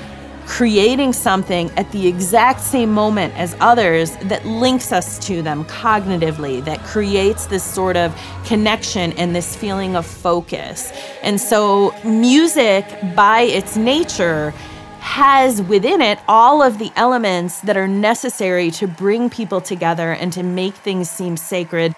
creating 0.46 1.12
something 1.12 1.70
at 1.72 1.90
the 1.92 2.06
exact 2.06 2.60
same 2.60 2.92
moment 2.92 3.34
as 3.34 3.56
others 3.60 4.16
that 4.22 4.44
links 4.46 4.92
us 4.92 5.18
to 5.26 5.42
them 5.42 5.64
cognitively, 5.64 6.64
that 6.64 6.82
creates 6.84 7.46
this 7.46 7.64
sort 7.64 7.96
of 7.96 8.16
connection 8.44 9.12
and 9.12 9.34
this 9.34 9.56
feeling 9.56 9.96
of 9.96 10.06
focus. 10.06 10.92
And 11.22 11.40
so, 11.40 11.94
music, 12.04 12.86
by 13.14 13.42
its 13.42 13.76
nature, 13.76 14.54
has 15.00 15.62
within 15.62 16.00
it 16.00 16.18
all 16.28 16.62
of 16.62 16.78
the 16.78 16.90
elements 16.96 17.60
that 17.60 17.76
are 17.76 17.88
necessary 17.88 18.70
to 18.72 18.86
bring 18.86 19.30
people 19.30 19.60
together 19.60 20.12
and 20.12 20.32
to 20.32 20.42
make 20.42 20.74
things 20.74 21.10
seem 21.10 21.36
sacred. 21.36 21.94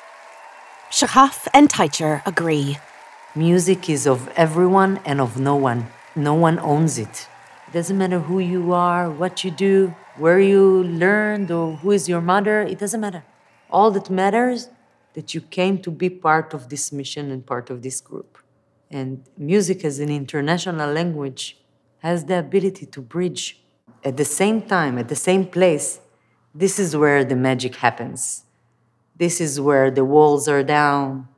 Shahaf 0.91 1.49
and 1.53 1.69
Teicher 1.69 2.27
agree. 2.27 2.79
Music 3.35 3.89
is 3.91 4.07
of 4.07 4.29
everyone 4.37 5.01
and 5.05 5.21
of 5.21 5.39
no 5.39 5.55
one. 5.55 5.89
No 6.17 6.35
one 6.35 6.59
owns 6.59 6.99
it. 6.99 7.29
It 7.68 7.74
doesn't 7.74 7.98
matter 7.98 8.20
who 8.20 8.38
you 8.38 8.72
are, 8.72 9.11
what 9.11 9.44
you 9.44 9.50
do, 9.50 9.94
where 10.16 10.40
you 10.40 10.85
learned, 10.85 11.50
or 11.50 11.76
who 11.76 11.90
is 11.90 12.09
your 12.09 12.22
mother. 12.22 12.62
It 12.62 12.78
doesn't 12.78 12.98
matter. 12.98 13.24
All 13.70 13.90
that 13.90 14.09
matters 14.09 14.70
that 15.12 15.35
you 15.35 15.42
came 15.42 15.76
to 15.83 15.90
be 15.90 16.09
part 16.09 16.54
of 16.54 16.70
this 16.70 16.92
mission 16.92 17.31
and 17.31 17.44
part 17.44 17.68
of 17.68 17.83
this 17.83 18.00
group. 18.00 18.38
And 18.90 19.22
music 19.37 19.85
as 19.85 19.98
an 19.98 20.09
international 20.09 20.90
language 20.90 21.59
has 21.98 22.24
the 22.24 22.38
ability 22.38 22.87
to 22.87 23.02
bridge 23.02 23.61
at 24.02 24.16
the 24.16 24.24
same 24.24 24.62
time, 24.62 24.96
at 24.96 25.09
the 25.09 25.16
same 25.16 25.44
place. 25.44 26.00
This 26.54 26.78
is 26.78 26.96
where 26.96 27.22
the 27.22 27.37
magic 27.37 27.76
happens. 27.76 28.44
This 29.14 29.42
is 29.42 29.61
where 29.61 29.90
the 29.90 30.07
walls 30.07 30.48
are 30.48 30.62
down, 30.62 31.28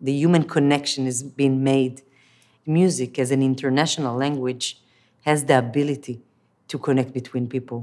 the 0.00 0.12
human 0.12 0.44
connection 0.44 1.06
is 1.06 1.22
being 1.22 1.62
made. 1.62 2.00
Music 2.64 3.18
as 3.18 3.30
an 3.30 3.42
international 3.42 4.16
language 4.16 4.80
has 5.28 5.44
the 5.44 5.58
ability 5.58 6.16
to 6.70 6.76
connect 6.86 7.12
between 7.12 7.44
people. 7.56 7.80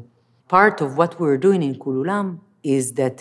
Part 0.48 0.82
of 0.86 0.98
what 1.00 1.12
we're 1.20 1.42
doing 1.48 1.62
in 1.62 1.74
Kululam 1.82 2.40
is 2.64 2.94
that 3.02 3.18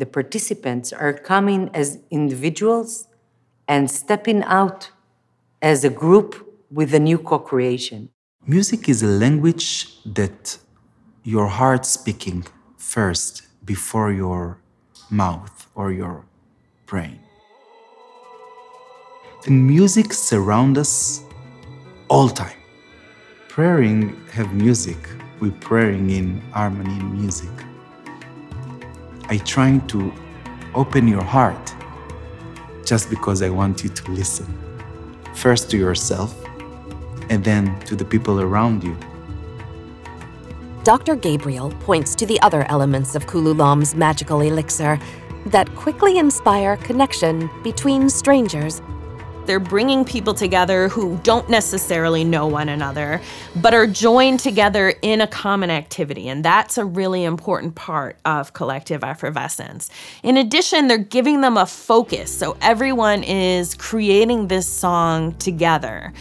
the 0.00 0.06
participants 0.18 0.92
are 0.92 1.12
coming 1.32 1.62
as 1.80 1.98
individuals 2.18 3.08
and 3.66 3.82
stepping 3.90 4.40
out 4.44 4.80
as 5.60 5.78
a 5.90 5.92
group 6.02 6.30
with 6.78 6.90
a 6.94 7.02
new 7.08 7.18
co 7.30 7.36
creation. 7.50 8.00
Music 8.46 8.88
is 8.88 9.02
a 9.02 9.12
language 9.24 9.68
that 10.18 10.58
your 11.24 11.48
heart 11.58 11.84
speaking 11.98 12.40
first 12.76 13.32
before 13.72 14.10
your 14.12 14.42
mouth 15.10 15.56
or 15.74 15.86
your 16.02 16.16
brain. 16.90 17.18
The 19.44 19.50
music 19.50 20.08
surrounds 20.12 20.78
us 20.84 20.94
all 22.08 22.28
time 22.28 22.58
praying 23.58 24.14
have 24.30 24.54
music. 24.54 24.96
We're 25.40 25.50
praying 25.50 26.10
in 26.10 26.40
harmony 26.52 26.94
in 26.94 27.20
music. 27.20 27.50
I 29.28 29.38
trying 29.38 29.84
to 29.88 30.12
open 30.76 31.08
your 31.08 31.24
heart 31.24 31.74
just 32.84 33.10
because 33.10 33.42
I 33.42 33.50
want 33.50 33.82
you 33.82 33.88
to 33.88 34.12
listen. 34.12 34.46
First 35.34 35.72
to 35.72 35.76
yourself 35.76 36.36
and 37.30 37.42
then 37.42 37.80
to 37.86 37.96
the 37.96 38.04
people 38.04 38.40
around 38.40 38.84
you. 38.84 38.96
Dr. 40.84 41.16
Gabriel 41.16 41.72
points 41.80 42.14
to 42.14 42.26
the 42.26 42.40
other 42.42 42.64
elements 42.68 43.16
of 43.16 43.26
Kululam's 43.26 43.92
magical 43.92 44.40
elixir 44.40 45.00
that 45.46 45.68
quickly 45.74 46.18
inspire 46.18 46.76
connection 46.76 47.50
between 47.64 48.08
strangers 48.08 48.80
they're 49.48 49.58
bringing 49.58 50.04
people 50.04 50.34
together 50.34 50.88
who 50.88 51.18
don't 51.24 51.48
necessarily 51.48 52.22
know 52.22 52.46
one 52.46 52.68
another, 52.68 53.20
but 53.56 53.74
are 53.74 53.86
joined 53.86 54.38
together 54.38 54.94
in 55.02 55.22
a 55.22 55.26
common 55.26 55.70
activity. 55.70 56.28
And 56.28 56.44
that's 56.44 56.78
a 56.78 56.84
really 56.84 57.24
important 57.24 57.74
part 57.74 58.16
of 58.24 58.52
collective 58.52 59.02
effervescence. 59.02 59.90
In 60.22 60.36
addition, 60.36 60.86
they're 60.86 60.98
giving 60.98 61.40
them 61.40 61.56
a 61.56 61.66
focus. 61.66 62.30
So 62.30 62.56
everyone 62.60 63.24
is 63.24 63.74
creating 63.74 64.48
this 64.48 64.68
song 64.68 65.32
together. 65.38 66.12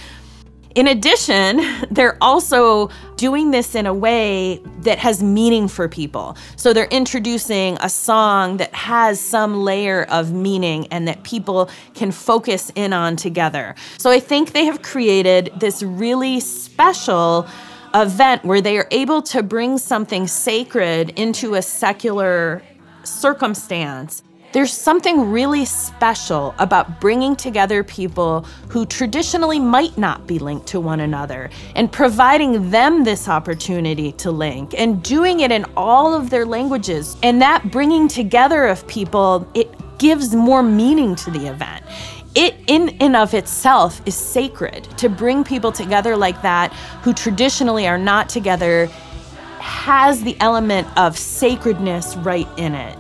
In 0.78 0.86
addition, 0.90 1.60
they're 1.92 2.20
also 2.22 2.92
doing 3.16 3.50
this 3.50 3.74
in 3.74 3.88
a 3.88 3.94
way 3.96 4.62
that 4.82 5.00
has 5.00 5.24
meaning 5.24 5.68
for 5.68 5.90
people. 5.90 6.38
So 6.56 6.72
they're 6.72 6.86
introducing 6.86 7.80
a 7.82 7.90
song 7.90 8.58
that 8.58 8.72
has 8.76 9.20
some 9.20 9.64
layer 9.64 10.04
of 10.04 10.32
meaning 10.32 10.86
and 10.92 11.08
that 11.08 11.24
people 11.24 11.72
can 11.96 12.12
focus 12.12 12.72
in 12.76 12.94
on 12.94 13.16
together. 13.16 13.74
So 13.98 14.12
I 14.12 14.20
think 14.20 14.52
they 14.52 14.66
have 14.66 14.84
created 14.84 15.52
this 15.60 15.82
really 15.82 16.40
special 16.40 17.48
event 17.96 18.46
where 18.46 18.62
they 18.62 18.78
are 18.78 18.88
able 18.92 19.24
to 19.24 19.42
bring 19.42 19.80
something 19.80 20.28
sacred 20.28 21.10
into 21.18 21.56
a 21.56 21.64
secular 21.64 22.62
circumstance 23.04 24.22
there's 24.58 24.74
something 24.74 25.30
really 25.30 25.66
special 25.66 26.56
about 26.58 27.00
bringing 27.00 27.36
together 27.36 27.84
people 27.84 28.42
who 28.70 28.88
traditionally 28.88 29.60
might 29.60 29.96
not 30.00 30.26
be 30.26 30.40
linked 30.40 30.66
to 30.66 30.80
one 30.80 31.02
another 31.02 31.52
and 31.76 31.92
providing 31.92 32.72
them 32.72 33.04
this 33.04 33.30
opportunity 33.30 34.14
to 34.14 34.32
link 34.32 34.74
and 34.76 35.04
doing 35.04 35.42
it 35.42 35.52
in 35.52 35.64
all 35.78 36.12
of 36.12 36.32
their 36.32 36.44
languages. 36.44 37.18
And 37.22 37.40
that 37.40 37.70
bringing 37.70 38.08
together 38.08 38.66
of 38.66 38.88
people, 38.88 39.48
it 39.54 39.70
gives 40.00 40.34
more 40.34 40.64
meaning 40.64 41.14
to 41.18 41.30
the 41.30 41.46
event. 41.46 41.86
It 42.34 42.56
in 42.66 42.98
and 43.00 43.16
of 43.16 43.36
itself 43.36 44.02
is 44.08 44.16
sacred 44.16 44.86
to 44.98 45.08
bring 45.08 45.44
people 45.44 45.72
together 45.72 46.18
like 46.18 46.42
that 46.42 46.74
who 47.04 47.14
traditionally 47.14 47.88
are 47.88 48.00
not 48.00 48.28
together 48.28 48.88
has 49.60 50.24
the 50.24 50.36
element 50.40 50.88
of 50.98 51.16
sacredness 51.16 52.16
right 52.16 52.48
in 52.58 52.74
it 52.74 52.98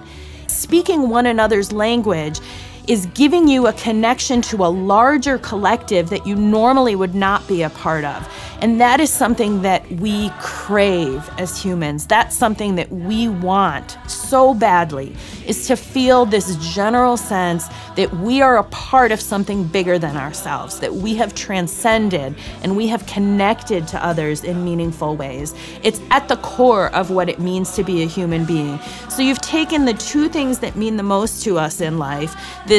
speaking 0.58 1.10
one 1.10 1.26
another's 1.28 1.72
language 1.72 2.40
is 2.88 3.06
giving 3.08 3.48
you 3.48 3.68
a 3.68 3.74
connection 3.74 4.42
to 4.42 4.64
a 4.64 4.68
larger 4.68 5.38
collective 5.40 6.10
that 6.10 6.26
you 6.26 6.36
normally 6.36 6.96
would 6.96 7.14
not 7.14 7.46
be 7.48 7.62
a 7.62 7.70
part 7.70 8.06
of. 8.06 8.28
And 8.60 8.82
that 8.82 9.00
is 9.00 9.12
something 9.14 9.62
that 9.62 9.90
we 9.92 10.32
crave 10.40 11.30
as 11.38 11.62
humans. 11.62 12.08
That's 12.08 12.36
something 12.36 12.76
that 12.76 12.92
we 12.92 13.28
want 13.28 13.98
so 14.08 14.54
badly 14.54 15.16
is 15.46 15.68
to 15.68 15.76
feel 15.76 16.26
this 16.26 16.56
general 16.74 17.18
sense 17.18 17.68
that 17.96 18.12
we 18.18 18.42
are 18.42 18.58
a 18.58 18.64
part 18.66 19.12
of 19.12 19.22
something 19.22 19.64
bigger 19.66 20.00
than 20.00 20.18
ourselves, 20.18 20.80
that 20.80 20.94
we 20.94 21.16
have 21.16 21.36
transcended 21.36 22.36
and 22.64 22.76
we 22.76 22.88
have 22.88 23.06
connected 23.06 23.88
to 23.90 24.04
others 24.04 24.44
in 24.44 24.64
meaningful 24.64 25.16
ways. 25.16 25.54
It's 25.84 26.02
at 26.10 26.28
the 26.28 26.38
core 26.38 26.94
of 26.96 27.12
what 27.12 27.30
it 27.30 27.40
means 27.40 27.76
to 27.76 27.84
be 27.84 28.02
a 28.02 28.08
human 28.08 28.46
being. 28.46 28.80
So 29.10 29.22
you've 29.22 29.42
taken 29.42 29.86
the 29.86 29.94
two 29.94 30.30
things 30.30 30.60
that 30.60 30.76
mean 30.76 30.98
the 30.98 31.04
most 31.04 31.44
to 31.44 31.60
us 31.60 31.80
in 31.80 32.00
life, 32.00 32.36
this 32.66 32.77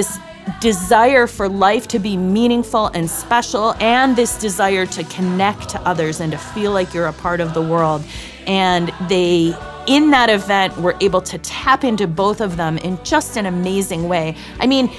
desire 0.60 1.26
for 1.26 1.48
life 1.48 1.86
to 1.88 1.98
be 1.98 2.16
meaningful 2.16 2.86
and 2.88 3.08
special, 3.10 3.74
and 3.80 4.16
this 4.16 4.38
desire 4.38 4.86
to 4.86 5.04
connect 5.04 5.68
to 5.68 5.80
others 5.82 6.20
and 6.20 6.32
to 6.32 6.38
feel 6.38 6.72
like 6.72 6.94
you're 6.94 7.06
a 7.06 7.12
part 7.12 7.40
of 7.40 7.54
the 7.54 7.62
world. 7.62 8.02
And 8.46 8.92
they, 9.08 9.54
in 9.86 10.10
that 10.10 10.30
event, 10.30 10.76
were 10.78 10.96
able 11.00 11.20
to 11.22 11.38
tap 11.38 11.84
into 11.84 12.06
both 12.06 12.40
of 12.40 12.56
them 12.56 12.78
in 12.78 12.98
just 13.04 13.36
an 13.36 13.46
amazing 13.46 14.08
way. 14.08 14.36
I 14.58 14.66
mean, 14.66 14.90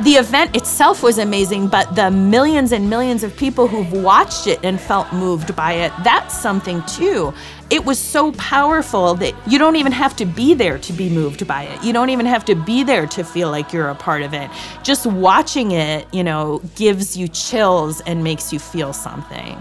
the 0.00 0.14
event 0.14 0.56
itself 0.56 1.04
was 1.04 1.18
amazing, 1.18 1.68
but 1.68 1.94
the 1.94 2.10
millions 2.10 2.72
and 2.72 2.90
millions 2.90 3.22
of 3.22 3.36
people 3.36 3.68
who've 3.68 3.92
watched 3.92 4.48
it 4.48 4.58
and 4.64 4.80
felt 4.80 5.12
moved 5.12 5.54
by 5.54 5.74
it, 5.74 5.92
that's 6.02 6.36
something 6.36 6.82
too. 6.86 7.32
It 7.70 7.84
was 7.84 7.98
so 7.98 8.32
powerful 8.32 9.14
that 9.14 9.34
you 9.46 9.56
don't 9.56 9.76
even 9.76 9.92
have 9.92 10.16
to 10.16 10.26
be 10.26 10.52
there 10.52 10.78
to 10.78 10.92
be 10.92 11.08
moved 11.08 11.46
by 11.46 11.62
it. 11.62 11.84
You 11.84 11.92
don't 11.92 12.10
even 12.10 12.26
have 12.26 12.44
to 12.46 12.56
be 12.56 12.82
there 12.82 13.06
to 13.06 13.22
feel 13.22 13.52
like 13.52 13.72
you're 13.72 13.88
a 13.88 13.94
part 13.94 14.22
of 14.22 14.34
it. 14.34 14.50
Just 14.82 15.06
watching 15.06 15.70
it, 15.70 16.12
you 16.12 16.24
know, 16.24 16.60
gives 16.74 17.16
you 17.16 17.28
chills 17.28 18.00
and 18.00 18.24
makes 18.24 18.52
you 18.52 18.58
feel 18.58 18.92
something. 18.92 19.56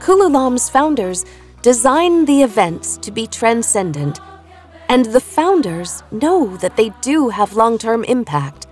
Kululam's 0.00 0.70
founders 0.70 1.26
designed 1.60 2.26
the 2.26 2.42
events 2.42 2.96
to 2.96 3.10
be 3.10 3.26
transcendent, 3.26 4.20
and 4.88 5.04
the 5.06 5.20
founders 5.20 6.02
know 6.10 6.56
that 6.56 6.76
they 6.76 6.88
do 7.02 7.28
have 7.28 7.56
long 7.56 7.76
term 7.76 8.04
impact. 8.04 8.67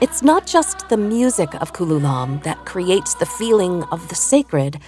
It's 0.00 0.22
not 0.22 0.46
just 0.46 0.88
the 0.88 0.96
music 0.96 1.52
of 1.60 1.72
Kululam 1.72 2.40
that 2.44 2.64
creates 2.64 3.14
the 3.14 3.26
feeling 3.26 3.82
of 3.90 4.08
the 4.08 4.14
sacred, 4.14 4.78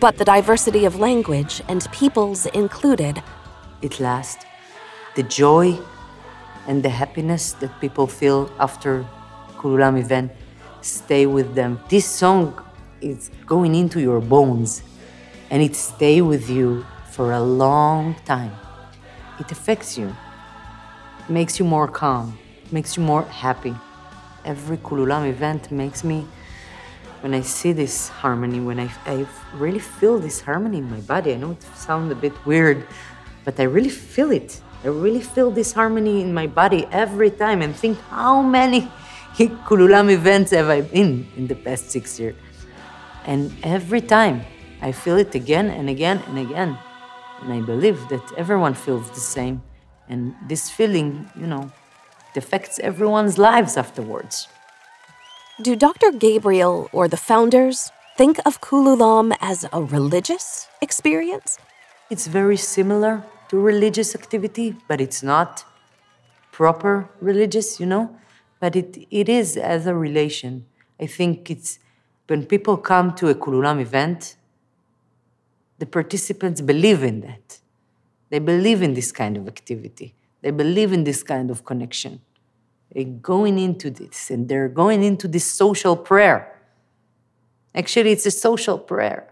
but 0.00 0.18
the 0.18 0.24
diversity 0.24 0.84
of 0.84 0.98
language 0.98 1.62
and 1.68 1.86
peoples 1.92 2.46
included. 2.46 3.22
It 3.80 4.00
lasts. 4.00 4.44
The 5.14 5.22
joy 5.22 5.78
and 6.66 6.82
the 6.82 6.88
happiness 6.88 7.52
that 7.60 7.80
people 7.80 8.08
feel 8.08 8.50
after 8.58 9.06
Kululam 9.56 9.96
event 9.96 10.32
stay 10.80 11.26
with 11.26 11.54
them. 11.54 11.78
This 11.88 12.06
song 12.06 12.60
is 13.00 13.30
going 13.46 13.76
into 13.76 14.00
your 14.00 14.20
bones 14.20 14.82
and 15.50 15.62
it 15.62 15.76
stay 15.76 16.22
with 16.22 16.50
you 16.50 16.84
for 17.12 17.30
a 17.30 17.40
long 17.40 18.16
time. 18.24 18.50
It 19.38 19.52
affects 19.52 19.96
you, 19.96 20.12
makes 21.28 21.60
you 21.60 21.64
more 21.64 21.86
calm, 21.86 22.36
makes 22.72 22.96
you 22.96 23.04
more 23.04 23.22
happy 23.22 23.76
every 24.44 24.76
Kululam 24.78 25.28
event 25.28 25.70
makes 25.70 26.04
me, 26.04 26.26
when 27.20 27.34
I 27.34 27.42
see 27.42 27.72
this 27.72 28.08
harmony, 28.08 28.60
when 28.60 28.80
I, 28.80 28.90
I 29.06 29.26
really 29.54 29.78
feel 29.78 30.18
this 30.18 30.40
harmony 30.40 30.78
in 30.78 30.90
my 30.90 31.00
body. 31.00 31.34
I 31.34 31.36
know 31.36 31.52
it 31.52 31.62
sounds 31.76 32.10
a 32.12 32.14
bit 32.14 32.34
weird, 32.46 32.86
but 33.44 33.58
I 33.60 33.64
really 33.64 33.88
feel 33.88 34.30
it. 34.30 34.60
I 34.84 34.88
really 34.88 35.20
feel 35.20 35.50
this 35.50 35.72
harmony 35.72 36.22
in 36.22 36.32
my 36.32 36.46
body 36.46 36.86
every 36.90 37.30
time 37.30 37.60
and 37.62 37.76
think 37.76 37.98
how 38.08 38.40
many 38.42 38.90
Kululam 39.66 40.10
events 40.10 40.50
have 40.52 40.68
I 40.68 40.80
been 40.80 41.26
in 41.36 41.46
the 41.46 41.54
past 41.54 41.90
six 41.90 42.18
years. 42.18 42.36
And 43.26 43.52
every 43.62 44.00
time 44.00 44.44
I 44.80 44.92
feel 44.92 45.18
it 45.18 45.34
again 45.34 45.68
and 45.68 45.90
again 45.90 46.22
and 46.26 46.38
again. 46.38 46.78
And 47.42 47.52
I 47.52 47.60
believe 47.60 48.08
that 48.08 48.22
everyone 48.36 48.74
feels 48.74 49.10
the 49.10 49.20
same. 49.20 49.62
And 50.08 50.34
this 50.48 50.70
feeling, 50.70 51.30
you 51.36 51.46
know, 51.46 51.70
it 52.30 52.38
affects 52.38 52.78
everyone's 52.80 53.38
lives 53.38 53.76
afterwards. 53.76 54.48
Do 55.62 55.76
Dr. 55.76 56.12
Gabriel 56.12 56.88
or 56.92 57.08
the 57.08 57.16
founders 57.16 57.92
think 58.16 58.38
of 58.46 58.60
Kululam 58.60 59.36
as 59.40 59.66
a 59.72 59.82
religious 59.82 60.68
experience? 60.80 61.58
It's 62.10 62.26
very 62.26 62.56
similar 62.56 63.24
to 63.48 63.58
religious 63.58 64.14
activity, 64.14 64.76
but 64.88 65.00
it's 65.00 65.22
not 65.22 65.64
proper 66.52 67.10
religious, 67.20 67.80
you 67.80 67.86
know? 67.86 68.16
But 68.60 68.76
it, 68.76 69.06
it 69.10 69.28
is 69.28 69.56
as 69.56 69.86
a 69.86 69.94
relation. 69.94 70.66
I 71.00 71.06
think 71.06 71.50
it's 71.50 71.78
when 72.26 72.46
people 72.46 72.76
come 72.76 73.14
to 73.16 73.28
a 73.28 73.34
Kululam 73.34 73.80
event, 73.80 74.36
the 75.78 75.86
participants 75.86 76.60
believe 76.60 77.02
in 77.02 77.22
that. 77.22 77.58
They 78.28 78.38
believe 78.38 78.82
in 78.82 78.94
this 78.94 79.10
kind 79.10 79.36
of 79.36 79.48
activity. 79.48 80.14
They 80.42 80.50
believe 80.50 80.92
in 80.92 81.04
this 81.04 81.22
kind 81.22 81.50
of 81.50 81.64
connection. 81.64 82.20
They're 82.92 83.04
going 83.04 83.58
into 83.58 83.90
this 83.90 84.30
and 84.30 84.48
they're 84.48 84.68
going 84.68 85.02
into 85.02 85.28
this 85.28 85.44
social 85.44 85.96
prayer. 85.96 86.56
Actually, 87.74 88.12
it's 88.12 88.26
a 88.26 88.30
social 88.30 88.78
prayer. 88.78 89.28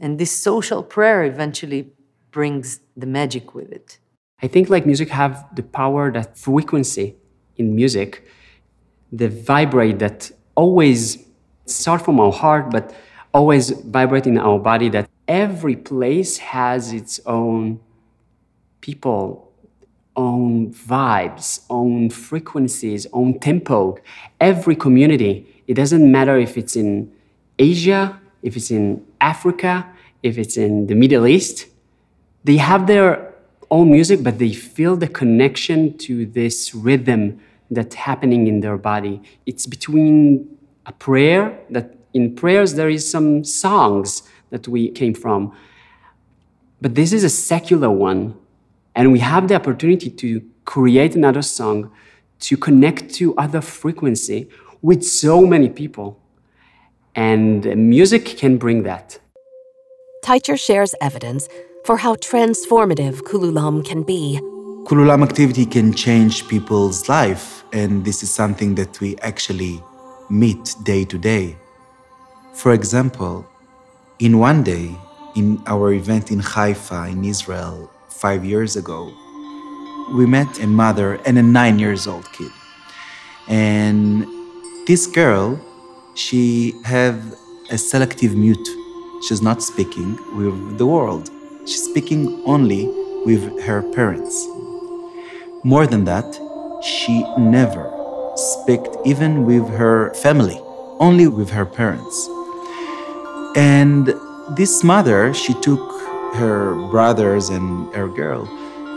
And 0.00 0.18
this 0.18 0.32
social 0.32 0.82
prayer 0.82 1.24
eventually 1.24 1.92
brings 2.30 2.80
the 2.96 3.06
magic 3.06 3.54
with 3.54 3.70
it. 3.70 3.98
I 4.42 4.48
think 4.48 4.68
like 4.68 4.84
music 4.84 5.08
have 5.10 5.46
the 5.54 5.62
power 5.62 6.12
that 6.12 6.36
frequency 6.36 7.14
in 7.56 7.74
music, 7.74 8.26
the 9.12 9.28
vibrate 9.28 10.00
that 10.00 10.30
always 10.54 11.24
start 11.66 12.02
from 12.02 12.20
our 12.20 12.32
heart, 12.32 12.70
but 12.70 12.94
always 13.32 13.70
vibrate 13.70 14.26
in 14.26 14.36
our 14.36 14.58
body 14.58 14.88
that 14.90 15.08
every 15.26 15.76
place 15.76 16.38
has 16.38 16.92
its 16.92 17.20
own 17.24 17.80
people, 18.80 19.43
own 20.16 20.72
vibes, 20.72 21.64
own 21.70 22.10
frequencies, 22.10 23.06
own 23.12 23.38
tempo. 23.38 23.98
Every 24.40 24.76
community, 24.76 25.62
it 25.66 25.74
doesn't 25.74 26.10
matter 26.10 26.38
if 26.38 26.56
it's 26.56 26.76
in 26.76 27.12
Asia, 27.58 28.20
if 28.42 28.56
it's 28.56 28.70
in 28.70 29.04
Africa, 29.20 29.86
if 30.22 30.38
it's 30.38 30.56
in 30.56 30.86
the 30.86 30.94
Middle 30.94 31.26
East, 31.26 31.66
they 32.44 32.56
have 32.58 32.86
their 32.86 33.34
own 33.70 33.90
music, 33.90 34.22
but 34.22 34.38
they 34.38 34.52
feel 34.52 34.96
the 34.96 35.08
connection 35.08 35.96
to 35.98 36.26
this 36.26 36.74
rhythm 36.74 37.40
that's 37.70 37.94
happening 37.94 38.46
in 38.46 38.60
their 38.60 38.76
body. 38.76 39.22
It's 39.46 39.66
between 39.66 40.56
a 40.86 40.92
prayer 40.92 41.58
that 41.70 41.96
in 42.12 42.34
prayers 42.34 42.74
there 42.74 42.88
is 42.88 43.10
some 43.10 43.44
songs 43.44 44.22
that 44.50 44.68
we 44.68 44.90
came 44.90 45.14
from. 45.14 45.56
But 46.80 46.94
this 46.94 47.12
is 47.12 47.24
a 47.24 47.30
secular 47.30 47.90
one 47.90 48.36
and 48.94 49.12
we 49.12 49.18
have 49.20 49.48
the 49.48 49.54
opportunity 49.54 50.10
to 50.10 50.42
create 50.64 51.14
another 51.14 51.42
song 51.42 51.90
to 52.40 52.56
connect 52.56 53.14
to 53.14 53.34
other 53.36 53.60
frequency 53.60 54.48
with 54.82 55.02
so 55.02 55.46
many 55.46 55.68
people. 55.68 56.20
And 57.14 57.64
music 57.88 58.24
can 58.24 58.58
bring 58.58 58.82
that. 58.82 59.18
Teicher 60.22 60.58
shares 60.58 60.94
evidence 61.00 61.48
for 61.84 61.96
how 61.98 62.14
transformative 62.16 63.22
Kululam 63.22 63.84
can 63.84 64.02
be. 64.02 64.40
Kululam 64.86 65.22
activity 65.22 65.64
can 65.64 65.92
change 65.94 66.46
people's 66.48 67.08
life, 67.08 67.64
and 67.72 68.04
this 68.04 68.22
is 68.22 68.30
something 68.30 68.74
that 68.74 69.00
we 69.00 69.16
actually 69.18 69.82
meet 70.28 70.74
day 70.82 71.04
to 71.04 71.18
day. 71.18 71.56
For 72.54 72.72
example, 72.72 73.46
in 74.18 74.38
one 74.38 74.62
day, 74.62 74.94
in 75.34 75.62
our 75.66 75.92
event 75.92 76.30
in 76.30 76.40
Haifa, 76.40 77.08
in 77.10 77.24
Israel, 77.24 77.90
five 78.20 78.44
years 78.44 78.76
ago, 78.76 79.12
we 80.12 80.26
met 80.26 80.60
a 80.60 80.66
mother 80.66 81.14
and 81.26 81.38
a 81.38 81.42
nine 81.42 81.78
years 81.78 82.06
old 82.06 82.30
kid. 82.32 82.52
And 83.48 84.26
this 84.86 85.06
girl, 85.06 85.60
she 86.14 86.74
have 86.84 87.20
a 87.70 87.78
selective 87.78 88.36
mute. 88.36 88.68
she's 89.26 89.40
not 89.40 89.62
speaking 89.62 90.18
with 90.36 90.78
the 90.78 90.86
world. 90.86 91.30
She's 91.66 91.82
speaking 91.82 92.42
only 92.46 92.86
with 93.24 93.42
her 93.62 93.82
parents. 93.92 94.46
More 95.64 95.86
than 95.86 96.04
that, 96.04 96.28
she 96.82 97.24
never 97.38 97.90
spoke 98.36 99.00
even 99.06 99.46
with 99.46 99.66
her 99.68 100.12
family, 100.14 100.60
only 101.00 101.26
with 101.26 101.48
her 101.50 101.64
parents. 101.64 102.28
And 103.56 104.12
this 104.56 104.84
mother, 104.84 105.32
she 105.32 105.54
took 105.62 105.93
her 106.34 106.74
brothers 106.90 107.48
and 107.48 107.92
her 107.94 108.08
girl 108.08 108.46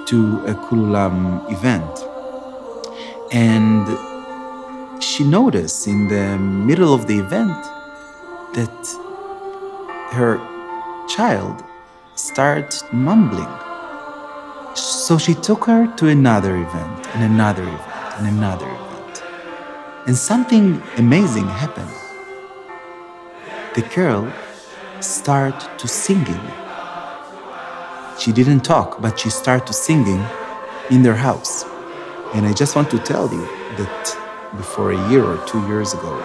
to 0.08 0.44
a 0.46 0.56
Kululam 0.56 1.52
event. 1.52 2.04
And 3.32 3.86
she 5.04 5.24
noticed 5.24 5.88
in 5.88 6.08
the 6.08 6.38
middle 6.38 6.94
of 6.94 7.08
the 7.08 7.20
event 7.20 7.58
that 8.54 8.78
her 10.12 10.38
child 11.08 11.64
started 12.16 12.74
mumbling. 12.92 13.54
So 14.76 15.18
she 15.18 15.34
took 15.34 15.66
her 15.66 15.88
to 15.98 16.08
another 16.08 16.56
event, 16.56 17.08
and 17.14 17.24
another 17.24 17.64
event, 17.64 18.14
and 18.18 18.28
another 18.28 18.68
event. 18.68 19.24
And 20.08 20.16
something 20.16 20.82
amazing 20.98 21.48
happened. 21.48 21.92
The 23.76 23.82
girl 23.94 24.32
started 25.02 25.78
to 25.78 25.88
singing. 25.88 26.40
She 28.20 28.32
didn't 28.32 28.62
talk, 28.62 29.00
but 29.00 29.20
she 29.20 29.30
started 29.30 29.74
singing 29.74 30.26
in 30.90 31.04
their 31.04 31.16
house. 31.16 31.66
And 32.34 32.48
I 32.48 32.54
just 32.54 32.76
want 32.76 32.90
to 32.92 32.98
tell 32.98 33.32
you 33.32 33.46
that 33.78 34.54
before 34.58 34.92
a 34.92 35.10
year 35.10 35.24
or 35.24 35.38
two 35.46 35.66
years 35.68 35.94
ago, 35.94 36.18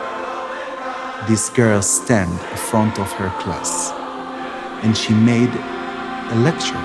this 1.28 1.50
girl 1.50 1.82
stand 1.82 2.32
in 2.32 2.56
front 2.56 2.98
of 2.98 3.12
her 3.12 3.28
class 3.40 3.92
and 4.82 4.96
she 4.96 5.14
made 5.14 5.50
a 5.50 6.36
lecture 6.40 6.82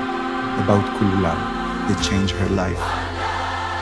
about 0.61 0.83
Kululam 0.97 1.39
that 1.87 2.03
changed 2.03 2.33
her 2.35 2.49
life. 2.49 2.77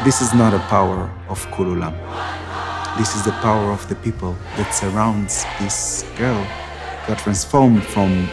This 0.05 0.21
is 0.21 0.33
not 0.33 0.53
a 0.53 0.59
power 0.69 1.09
of 1.27 1.43
Kululam. 1.47 1.95
This 2.97 3.15
is 3.15 3.25
the 3.25 3.33
power 3.41 3.71
of 3.71 3.87
the 3.89 3.95
people 3.95 4.37
that 4.57 4.71
surrounds 4.71 5.43
this 5.59 6.05
girl 6.17 6.45
got 7.07 7.17
transformed 7.17 7.83
from 7.83 8.29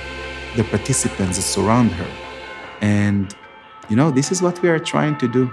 the 0.56 0.64
participants 0.64 1.36
that 1.38 1.42
surround 1.42 1.90
her. 1.92 2.31
And 2.82 3.34
you 3.88 3.96
know, 3.96 4.10
this 4.10 4.30
is 4.30 4.42
what 4.42 4.60
we 4.62 4.68
are 4.68 4.78
trying 4.78 5.16
to 5.18 5.28
do. 5.28 5.50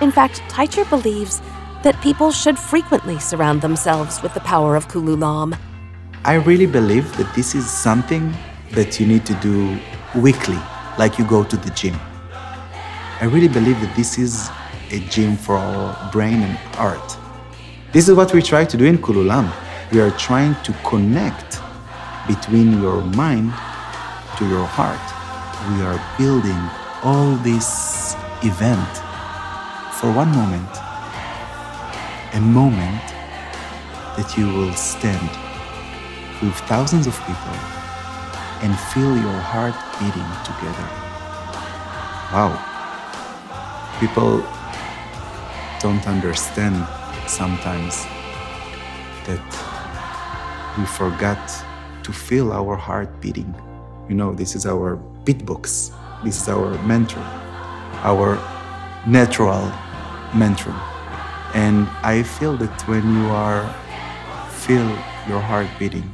In 0.00 0.10
fact, 0.10 0.40
Teicher 0.48 0.88
believes 0.88 1.40
that 1.82 2.00
people 2.00 2.30
should 2.30 2.58
frequently 2.58 3.18
surround 3.18 3.60
themselves 3.60 4.22
with 4.22 4.34
the 4.34 4.40
power 4.40 4.76
of 4.76 4.88
Kululam. 4.88 5.56
I 6.24 6.34
really 6.34 6.66
believe 6.66 7.16
that 7.16 7.32
this 7.34 7.54
is 7.54 7.68
something 7.68 8.32
that 8.72 9.00
you 9.00 9.06
need 9.06 9.26
to 9.26 9.34
do 9.34 9.78
weekly, 10.14 10.58
like 10.98 11.18
you 11.18 11.24
go 11.24 11.44
to 11.44 11.56
the 11.56 11.70
gym. 11.70 11.96
I 13.20 13.24
really 13.24 13.48
believe 13.48 13.80
that 13.80 13.94
this 13.96 14.18
is 14.18 14.50
a 14.90 15.00
gym 15.08 15.36
for 15.36 15.56
our 15.56 16.12
brain 16.12 16.42
and 16.42 16.56
heart. 16.76 17.16
This 17.92 18.08
is 18.08 18.14
what 18.14 18.32
we 18.32 18.42
try 18.42 18.64
to 18.64 18.76
do 18.76 18.84
in 18.84 18.98
Kululam. 18.98 19.52
We 19.92 20.00
are 20.00 20.10
trying 20.12 20.54
to 20.62 20.72
connect 20.84 21.60
between 22.26 22.80
your 22.80 23.02
mind 23.02 23.52
to 24.38 24.48
your 24.48 24.66
heart. 24.66 25.11
We 25.70 25.82
are 25.82 26.00
building 26.18 26.58
all 27.04 27.36
this 27.36 28.16
event 28.42 28.96
for 29.94 30.10
one 30.10 30.30
moment, 30.34 30.68
a 32.34 32.40
moment 32.40 33.02
that 34.16 34.34
you 34.36 34.48
will 34.48 34.72
stand 34.74 35.30
with 36.42 36.54
thousands 36.66 37.06
of 37.06 37.14
people 37.20 37.56
and 38.62 38.76
feel 38.90 39.16
your 39.16 39.40
heart 39.40 39.74
beating 40.00 40.30
together. 40.42 40.88
Wow. 42.34 42.58
People 44.00 44.42
don't 45.78 46.04
understand 46.08 46.74
sometimes 47.28 48.04
that 49.26 49.46
we 50.76 50.84
forgot 50.86 51.38
to 52.02 52.12
feel 52.12 52.52
our 52.52 52.74
heart 52.74 53.20
beating. 53.20 53.54
You 54.08 54.16
know, 54.16 54.34
this 54.34 54.56
is 54.56 54.66
our 54.66 54.98
beatbox, 55.24 55.92
this 56.24 56.42
is 56.42 56.48
our 56.48 56.70
mantra, 56.82 57.22
our 58.02 58.36
natural 59.06 59.62
mantra. 60.34 60.72
And 61.54 61.88
I 62.02 62.22
feel 62.22 62.56
that 62.56 62.88
when 62.88 63.02
you 63.14 63.28
are 63.28 63.62
feel 64.50 64.86
your 65.28 65.40
heart 65.40 65.68
beating, 65.78 66.08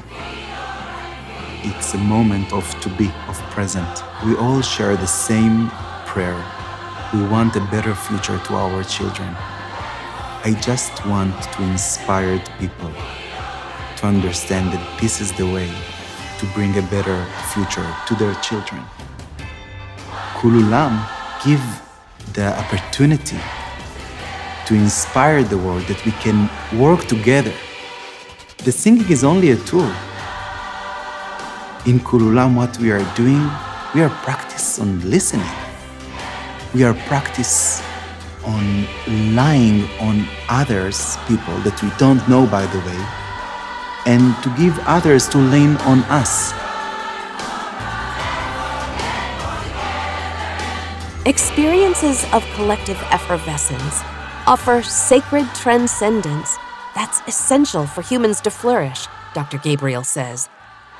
it's 1.62 1.94
a 1.94 1.98
moment 1.98 2.52
of 2.52 2.64
to 2.80 2.88
be, 2.90 3.10
of 3.28 3.38
present. 3.50 4.02
We 4.24 4.36
all 4.36 4.62
share 4.62 4.96
the 4.96 5.06
same 5.06 5.70
prayer. 6.06 6.42
We 7.12 7.22
want 7.28 7.56
a 7.56 7.60
better 7.70 7.94
future 7.94 8.38
to 8.38 8.54
our 8.54 8.84
children. 8.84 9.28
I 10.44 10.56
just 10.62 11.04
want 11.06 11.34
to 11.42 11.62
inspire 11.62 12.42
people 12.58 12.92
to 13.96 14.06
understand 14.06 14.72
that 14.72 15.00
this 15.00 15.20
is 15.20 15.32
the 15.32 15.46
way 15.46 15.70
to 16.38 16.46
bring 16.54 16.76
a 16.78 16.82
better 16.82 17.24
future 17.52 17.86
to 18.06 18.14
their 18.14 18.34
children. 18.36 18.82
Kululam 20.34 20.94
give 21.44 21.62
the 22.34 22.56
opportunity 22.58 23.38
to 24.66 24.74
inspire 24.74 25.42
the 25.42 25.58
world 25.58 25.82
that 25.88 26.04
we 26.04 26.12
can 26.12 26.48
work 26.78 27.06
together. 27.06 27.54
The 28.58 28.72
singing 28.72 29.10
is 29.10 29.24
only 29.24 29.50
a 29.50 29.56
tool. 29.56 29.90
In 31.86 32.00
Kululam, 32.00 32.54
what 32.54 32.78
we 32.78 32.90
are 32.90 33.04
doing, 33.14 33.42
we 33.94 34.02
are 34.02 34.10
practice 34.22 34.78
on 34.78 35.00
listening. 35.08 35.54
We 36.74 36.84
are 36.84 36.94
practice 37.06 37.82
on 38.44 38.86
lying 39.34 39.88
on 40.00 40.26
others, 40.48 41.16
people 41.26 41.56
that 41.66 41.82
we 41.82 41.90
don't 41.98 42.26
know, 42.28 42.46
by 42.46 42.66
the 42.66 42.78
way, 42.80 43.17
and 44.08 44.34
to 44.42 44.48
give 44.56 44.76
others 44.86 45.28
to 45.28 45.38
lean 45.38 45.76
on 45.86 46.00
us. 46.08 46.52
Experiences 51.26 52.24
of 52.32 52.42
collective 52.54 52.96
effervescence 53.10 54.00
offer 54.46 54.82
sacred 54.82 55.46
transcendence 55.54 56.56
that's 56.94 57.20
essential 57.28 57.86
for 57.86 58.02
humans 58.02 58.40
to 58.40 58.50
flourish, 58.50 59.06
Dr. 59.34 59.58
Gabriel 59.58 60.02
says. 60.02 60.48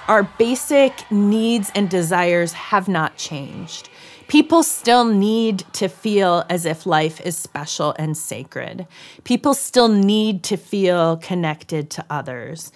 Our 0.07 0.23
basic 0.39 1.11
needs 1.11 1.73
and 1.75 1.91
desires 1.91 2.53
have 2.53 2.89
not 2.89 3.17
changed. 3.17 3.89
People 4.29 4.63
still 4.63 5.05
need 5.05 5.65
to 5.73 5.89
feel 5.89 6.45
as 6.49 6.67
if 6.67 6.87
life 6.87 7.21
is 7.23 7.37
special 7.37 7.97
and 7.99 8.17
sacred. 8.17 8.87
People 9.25 9.55
still 9.55 9.89
need 9.89 10.45
to 10.45 10.57
feel 10.57 11.17
connected 11.17 11.91
to 11.91 12.05
others. 12.11 12.71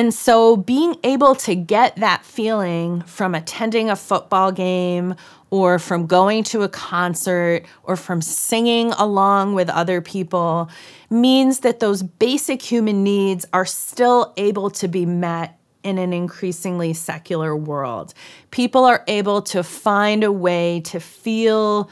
And 0.00 0.14
so 0.14 0.56
being 0.56 0.96
able 1.04 1.34
to 1.34 1.54
get 1.54 1.96
that 1.96 2.24
feeling 2.24 3.02
from 3.02 3.34
attending 3.34 3.90
a 3.90 3.96
football 3.96 4.50
game 4.50 5.14
or 5.50 5.78
from 5.78 6.06
going 6.06 6.42
to 6.44 6.62
a 6.62 6.70
concert 6.70 7.66
or 7.82 7.96
from 7.96 8.22
singing 8.22 8.92
along 8.92 9.52
with 9.52 9.68
other 9.68 10.00
people 10.00 10.70
means 11.10 11.60
that 11.60 11.80
those 11.80 12.02
basic 12.02 12.62
human 12.62 13.04
needs 13.04 13.44
are 13.52 13.66
still 13.66 14.32
able 14.38 14.70
to 14.70 14.88
be 14.88 15.04
met 15.04 15.60
in 15.82 15.98
an 15.98 16.14
increasingly 16.14 16.94
secular 16.94 17.54
world. 17.54 18.14
People 18.52 18.86
are 18.86 19.04
able 19.06 19.42
to 19.42 19.62
find 19.62 20.24
a 20.24 20.32
way 20.32 20.80
to 20.86 20.98
feel 20.98 21.90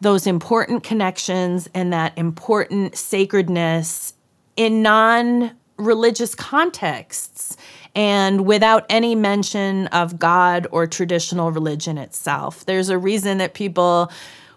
those 0.00 0.26
important 0.26 0.82
connections 0.82 1.68
and 1.74 1.92
that 1.92 2.16
important 2.16 2.96
sacredness 2.96 4.14
in 4.56 4.80
non 4.80 5.54
religious 5.76 6.34
contexts 6.34 7.56
and 7.94 8.46
without 8.46 8.86
any 8.88 9.14
mention 9.14 9.86
of 9.88 10.18
God 10.18 10.66
or 10.70 10.86
traditional 10.86 11.50
religion 11.50 11.98
itself. 11.98 12.64
There's 12.66 12.88
a 12.88 12.98
reason 12.98 13.38
that 13.38 13.54
people 13.54 14.10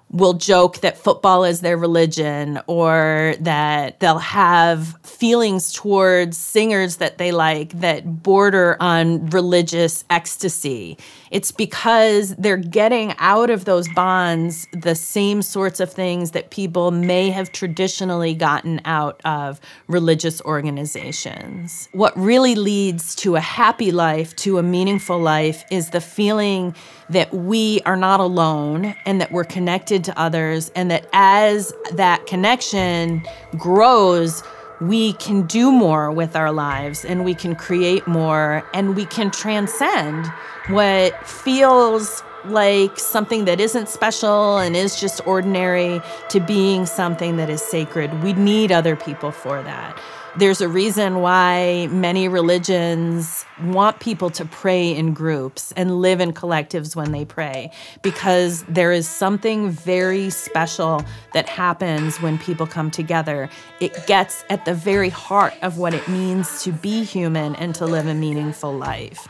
will 0.10 0.34
joke 0.34 0.78
that 0.78 0.98
football 0.98 1.44
is 1.44 1.60
their 1.60 1.78
religion 1.78 2.60
or 2.68 3.36
that 3.42 4.00
they'll 4.00 4.20
have 4.20 4.96
feelings 5.04 5.74
towards 5.74 6.38
singers 6.38 6.98
that 6.98 7.18
they 7.18 7.32
like 7.32 7.72
that 7.82 8.24
border 8.24 8.78
on 8.80 9.30
religious 9.30 10.06
ecstasy. 10.10 10.98
It's 11.32 11.52
because 11.52 12.36
they're 12.36 12.58
getting 12.58 13.14
out 13.18 13.50
of 13.50 13.66
those 13.66 13.88
bonds 13.90 14.68
the 14.72 14.96
same 14.96 15.42
sorts 15.42 15.80
of 15.80 15.92
things 15.92 16.32
that 16.32 16.50
people 16.50 16.92
may 16.92 17.30
have 17.30 17.52
traditionally 17.52 18.34
gotten 18.34 18.82
out 18.86 19.22
of 19.26 19.60
religious 19.88 20.42
organizations. 20.42 21.90
What 21.92 22.18
really 22.18 22.56
leads 22.56 23.16
to 23.16 23.36
a 23.36 23.42
happy 23.42 23.92
life, 23.92 24.36
to 24.38 24.58
a 24.58 24.64
meaningful 24.64 25.20
life, 25.20 25.64
is 25.72 25.90
the 25.90 26.02
feeling 26.02 26.76
that 27.10 27.34
we 27.34 27.82
are 27.86 27.96
not 27.96 28.20
alone 28.20 28.96
and 29.06 29.22
that 29.22 29.32
we're 29.32 29.44
connected 29.44 30.04
to 30.06 30.20
others, 30.20 30.70
and 30.76 30.92
that 30.92 31.08
as 31.14 31.74
that 31.94 32.26
connection 32.28 33.26
grows, 33.58 34.44
we 34.80 35.14
can 35.14 35.44
do 35.44 35.72
more 35.72 36.12
with 36.12 36.36
our 36.36 36.52
lives 36.52 37.04
and 37.04 37.26
we 37.26 37.34
can 37.34 37.56
create 37.56 38.08
more 38.08 38.64
and 38.74 38.96
we 38.96 39.06
can 39.06 39.32
transcend 39.32 40.28
what 40.68 41.28
feels 41.28 42.24
like 42.46 42.98
something 43.00 43.46
that 43.46 43.60
isn't 43.60 43.90
special 43.90 44.58
and 44.58 44.76
is 44.76 45.00
just 45.00 45.26
ordinary 45.26 46.02
to 46.30 46.40
being 46.40 46.86
something 46.86 47.38
that 47.38 47.50
is 47.50 47.62
sacred. 47.62 48.24
We 48.24 48.34
need 48.34 48.72
other 48.72 48.96
people 48.96 49.32
for 49.32 49.62
that. 49.64 50.00
There's 50.38 50.62
a 50.62 50.70
reason 50.70 51.22
why 51.22 51.88
many 51.90 52.28
religions 52.28 53.44
want 53.64 54.00
people 54.00 54.30
to 54.30 54.46
pray 54.46 54.96
in 54.96 55.16
groups 55.16 55.72
and 55.72 56.00
live 56.00 56.22
in 56.22 56.32
collectives 56.32 56.96
when 56.96 57.12
they 57.12 57.26
pray, 57.26 57.72
because 58.04 58.64
there 58.70 58.92
is 58.92 59.08
something 59.08 59.72
very 59.72 60.30
special 60.30 61.04
that 61.34 61.50
happens 61.50 62.22
when 62.22 62.38
people 62.38 62.68
come 62.68 62.92
together. 62.92 63.50
It 63.80 64.06
gets 64.06 64.44
at 64.52 64.66
the 64.66 64.76
very 64.76 65.10
heart 65.10 65.56
of 65.64 65.80
what 65.80 65.96
it 65.96 66.08
means 66.08 66.62
to 66.66 66.72
be 66.72 67.04
human 67.04 67.56
and 67.56 67.74
to 67.74 67.88
live 67.88 68.06
a 68.06 68.14
meaningful 68.14 68.78
life. 68.78 69.28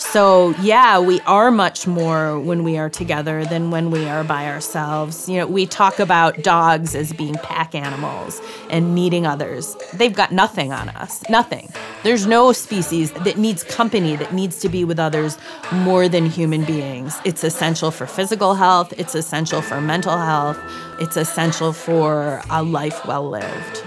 So, 0.00 0.54
yeah, 0.62 0.98
we 0.98 1.20
are 1.20 1.50
much 1.50 1.86
more 1.86 2.40
when 2.40 2.64
we 2.64 2.78
are 2.78 2.88
together 2.88 3.44
than 3.44 3.70
when 3.70 3.90
we 3.90 4.08
are 4.08 4.24
by 4.24 4.46
ourselves. 4.46 5.28
You 5.28 5.36
know, 5.36 5.46
we 5.46 5.66
talk 5.66 6.00
about 6.00 6.42
dogs 6.42 6.94
as 6.94 7.12
being 7.12 7.34
pack 7.34 7.74
animals 7.74 8.40
and 8.70 8.94
needing 8.94 9.26
others. 9.26 9.76
They've 9.92 10.12
got 10.12 10.32
nothing 10.32 10.72
on 10.72 10.88
us, 10.88 11.22
nothing. 11.28 11.68
There's 12.02 12.26
no 12.26 12.52
species 12.52 13.12
that 13.12 13.36
needs 13.36 13.62
company, 13.62 14.16
that 14.16 14.32
needs 14.32 14.58
to 14.60 14.70
be 14.70 14.84
with 14.84 14.98
others 14.98 15.38
more 15.70 16.08
than 16.08 16.26
human 16.26 16.64
beings. 16.64 17.20
It's 17.24 17.44
essential 17.44 17.90
for 17.90 18.06
physical 18.06 18.54
health, 18.54 18.94
it's 18.96 19.14
essential 19.14 19.60
for 19.60 19.82
mental 19.82 20.16
health, 20.16 20.58
it's 20.98 21.18
essential 21.18 21.74
for 21.74 22.42
a 22.50 22.62
life 22.62 23.06
well 23.06 23.28
lived. 23.28 23.84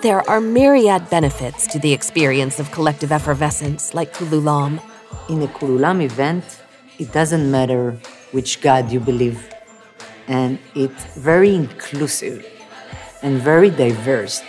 There 0.00 0.22
are 0.30 0.40
myriad 0.40 1.10
benefits 1.10 1.66
to 1.66 1.80
the 1.80 1.92
experience 1.92 2.60
of 2.60 2.70
collective 2.70 3.10
effervescence 3.10 3.94
like 3.94 4.14
Kululam. 4.14 4.80
In 5.28 5.42
a 5.42 5.48
Kululam 5.48 6.00
event, 6.00 6.62
it 7.00 7.10
doesn't 7.12 7.50
matter 7.50 7.98
which 8.30 8.60
God 8.60 8.92
you 8.92 9.00
believe, 9.00 9.52
and 10.28 10.60
it's 10.76 11.04
very 11.16 11.52
inclusive 11.52 12.46
and 13.22 13.42
very 13.42 13.70
diverse. 13.70 14.40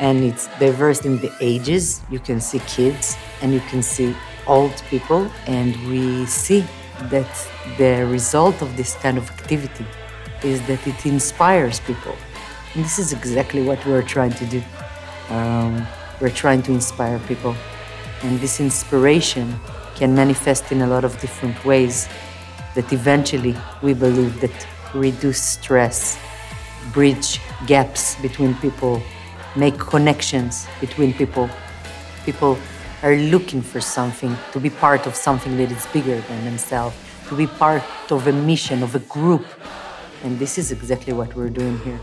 And 0.00 0.24
it's 0.24 0.48
diverse 0.58 1.04
in 1.04 1.18
the 1.18 1.30
ages. 1.40 2.00
You 2.10 2.18
can 2.18 2.40
see 2.40 2.58
kids 2.66 3.16
and 3.40 3.52
you 3.52 3.60
can 3.70 3.84
see 3.84 4.16
old 4.48 4.74
people, 4.90 5.30
and 5.46 5.76
we 5.88 6.26
see 6.26 6.64
that 7.02 7.30
the 7.78 8.04
result 8.06 8.60
of 8.62 8.76
this 8.76 8.96
kind 8.96 9.16
of 9.16 9.30
activity 9.30 9.86
is 10.42 10.60
that 10.66 10.84
it 10.88 11.06
inspires 11.06 11.78
people 11.78 12.16
and 12.74 12.84
this 12.84 12.98
is 12.98 13.12
exactly 13.12 13.62
what 13.62 13.84
we're 13.84 14.02
trying 14.02 14.32
to 14.32 14.46
do. 14.46 14.62
Um, 15.28 15.86
we're 16.20 16.30
trying 16.30 16.62
to 16.62 16.72
inspire 16.72 17.18
people. 17.20 17.54
And 18.22 18.40
this 18.40 18.60
inspiration 18.60 19.54
can 19.94 20.14
manifest 20.14 20.72
in 20.72 20.80
a 20.82 20.86
lot 20.86 21.04
of 21.04 21.20
different 21.20 21.62
ways 21.64 22.08
that 22.74 22.90
eventually 22.92 23.54
we 23.82 23.92
believe 23.92 24.40
that 24.40 24.66
reduce 24.94 25.42
stress, 25.42 26.18
bridge 26.92 27.40
gaps 27.66 28.14
between 28.22 28.54
people, 28.56 29.02
make 29.54 29.78
connections 29.78 30.66
between 30.80 31.12
people. 31.12 31.50
People 32.24 32.56
are 33.02 33.16
looking 33.16 33.60
for 33.60 33.80
something, 33.80 34.34
to 34.52 34.60
be 34.60 34.70
part 34.70 35.06
of 35.06 35.14
something 35.14 35.56
that 35.58 35.70
is 35.70 35.86
bigger 35.92 36.20
than 36.20 36.44
themselves, 36.44 36.96
to 37.28 37.36
be 37.36 37.46
part 37.46 37.82
of 38.10 38.26
a 38.28 38.32
mission, 38.32 38.82
of 38.82 38.94
a 38.94 39.00
group. 39.00 39.44
And 40.22 40.38
this 40.38 40.56
is 40.56 40.72
exactly 40.72 41.12
what 41.12 41.34
we're 41.34 41.50
doing 41.50 41.78
here. 41.80 42.00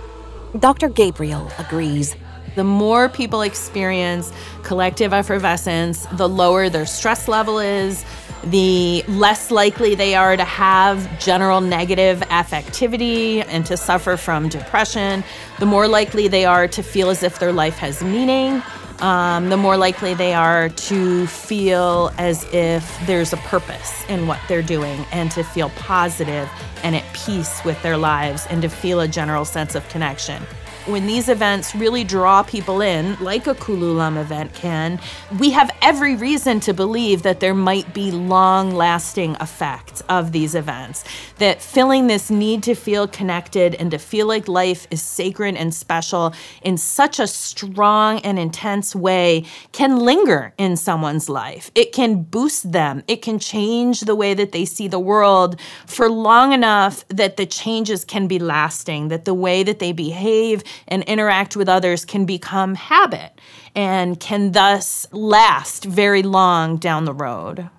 Dr. 0.58 0.90
Gabriel 0.90 1.52
agrees. 1.60 2.16
The 2.56 2.64
more 2.64 3.08
people 3.08 3.44
experience 3.44 4.32
collective 4.64 5.14
effervescence, 5.14 6.08
the 6.14 6.28
lower 6.28 6.70
their 6.70 6.88
stress 6.88 7.28
level 7.28 7.60
is, 7.60 8.04
the 8.46 9.04
less 9.08 9.52
likely 9.52 9.94
they 9.94 10.16
are 10.16 10.36
to 10.36 10.44
have 10.44 11.20
general 11.20 11.62
negative 11.62 12.22
affectivity 12.22 13.46
and 13.48 13.66
to 13.68 13.78
suffer 13.78 14.18
from 14.18 14.50
depression, 14.50 15.24
the 15.60 15.66
more 15.68 15.88
likely 15.88 16.28
they 16.28 16.46
are 16.46 16.68
to 16.68 16.82
feel 16.82 17.10
as 17.10 17.22
if 17.22 17.38
their 17.38 17.54
life 17.54 17.78
has 17.78 18.02
meaning. 18.04 18.64
Um, 19.02 19.50
the 19.50 19.56
more 19.56 19.78
likely 19.78 20.14
they 20.14 20.34
are 20.34 20.68
to 20.68 21.26
feel 21.28 22.12
as 22.18 22.44
if 22.54 23.00
there's 23.06 23.32
a 23.32 23.38
purpose 23.38 24.04
in 24.10 24.28
what 24.28 24.40
they're 24.50 24.62
doing 24.62 25.06
and 25.14 25.32
to 25.32 25.44
feel 25.44 25.70
positive 25.72 26.50
and 26.84 26.96
at 26.96 27.14
peace 27.14 27.64
with 27.64 27.82
their 27.82 27.96
lives 27.96 28.46
and 28.50 28.62
to 28.62 28.68
feel 28.68 29.00
a 29.00 29.08
general 29.08 29.46
sense 29.46 29.74
of 29.74 29.88
connection 29.88 30.44
when 30.86 31.06
these 31.06 31.30
events 31.30 31.76
really 31.76 32.04
draw 32.04 32.42
people 32.42 32.82
in, 32.82 33.16
like 33.20 33.48
a 33.48 33.56
Kululam 33.56 34.20
event 34.20 34.54
can, 34.54 35.00
we 35.38 35.52
have 35.52 35.70
every 35.82 36.16
reason 36.16 36.60
to 36.62 36.74
believe 36.74 37.22
that 37.24 37.40
there 37.40 37.54
might 37.54 37.94
be 37.94 38.12
long 38.12 38.72
lasting 38.72 39.36
effects 39.42 40.02
of 40.10 40.32
these 40.32 40.56
events. 40.56 41.04
That 41.38 41.62
filling 41.62 42.08
this 42.08 42.30
need 42.30 42.64
to 42.64 42.76
feel 42.76 43.08
connected 43.08 43.76
and 43.76 43.92
to 43.92 43.98
feel 43.98 44.28
like 44.28 44.48
life 44.48 44.88
is 44.90 45.02
sacred 45.02 45.56
and 45.56 45.74
special 45.74 46.34
in 46.62 46.78
such 46.78 47.20
a 47.20 47.28
strong 47.28 48.20
and 48.20 48.40
intense 48.40 48.96
way 48.96 49.46
can 49.72 50.00
linger 50.00 50.54
in 50.58 50.76
someone's 50.76 51.30
life. 51.30 51.72
It 51.76 51.94
can 51.94 52.24
boost 52.24 52.72
them, 52.72 53.04
it 53.08 53.22
can 53.22 53.40
change 53.40 54.02
the 54.02 54.16
way 54.16 54.34
that 54.34 54.52
they 54.52 54.66
see 54.66 54.88
the 54.88 55.00
world 55.00 55.60
for 55.86 56.10
long 56.10 56.54
enough 56.54 57.08
that 57.10 57.38
the 57.38 57.46
changes 57.46 58.04
can 58.06 58.28
be 58.28 58.40
lasting, 58.40 59.10
that 59.10 59.26
the 59.26 59.34
way 59.34 59.64
that 59.64 59.80
they 59.80 59.92
behave 59.92 60.64
and 60.88 61.04
interact 61.04 61.56
with 61.56 61.70
others 61.70 62.06
can 62.06 62.26
become 62.26 62.76
habit 62.76 63.40
and 63.76 64.20
can 64.20 64.52
thus 64.52 65.08
last 65.12 65.86
very 65.86 66.24
long 66.24 66.78
down 66.78 67.06
the 67.06 67.14
road. 67.14 67.70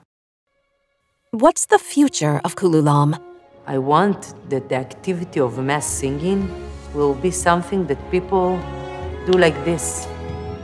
What's 1.32 1.66
the 1.66 1.78
future 1.78 2.40
of 2.44 2.56
Kululam? 2.56 3.18
I 3.66 3.78
want 3.78 4.34
that 4.50 4.68
the 4.68 4.74
activity 4.74 5.38
of 5.38 5.58
mass 5.58 5.86
singing 5.86 6.50
will 6.92 7.14
be 7.14 7.30
something 7.30 7.86
that 7.86 8.10
people 8.10 8.58
do 9.26 9.38
like 9.38 9.54
this. 9.64 10.08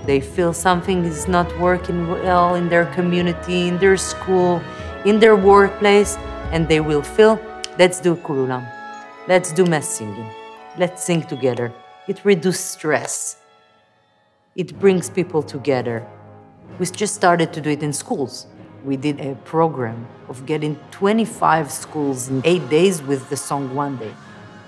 They 0.07 0.21
feel 0.21 0.53
something 0.53 1.05
is 1.05 1.29
not 1.29 1.47
working 1.61 2.09
well 2.09 2.55
in 2.55 2.69
their 2.69 2.87
community, 2.95 3.69
in 3.69 3.79
their 3.79 3.97
school, 3.97 4.61
in 5.05 5.21
their 5.21 5.37
workplace, 5.37 6.17
and 6.53 6.67
they 6.69 6.81
will 6.81 7.03
feel, 7.03 7.39
let's 7.79 8.01
do 8.01 8.17
Kululam. 8.17 8.67
Let's 9.29 9.53
do 9.53 9.67
mass 9.67 9.89
singing. 9.89 10.31
Let's 10.79 11.05
sing 11.05 11.23
together. 11.23 11.73
It 12.09 12.25
reduces 12.25 12.65
stress. 12.65 13.37
It 14.55 14.79
brings 14.79 15.11
people 15.11 15.43
together. 15.43 16.07
We 16.79 16.87
just 16.87 17.15
started 17.15 17.53
to 17.55 17.61
do 17.61 17.71
it 17.71 17.83
in 17.83 17.93
schools. 17.93 18.47
We 18.85 18.97
did 18.97 19.21
a 19.21 19.35
program 19.45 20.07
of 20.29 20.47
getting 20.47 20.77
25 20.93 21.71
schools 21.73 22.29
in 22.29 22.43
eight 22.45 22.69
days 22.71 23.03
with 23.03 23.29
the 23.29 23.37
song 23.37 23.75
One 23.75 23.97
Day. 23.97 24.15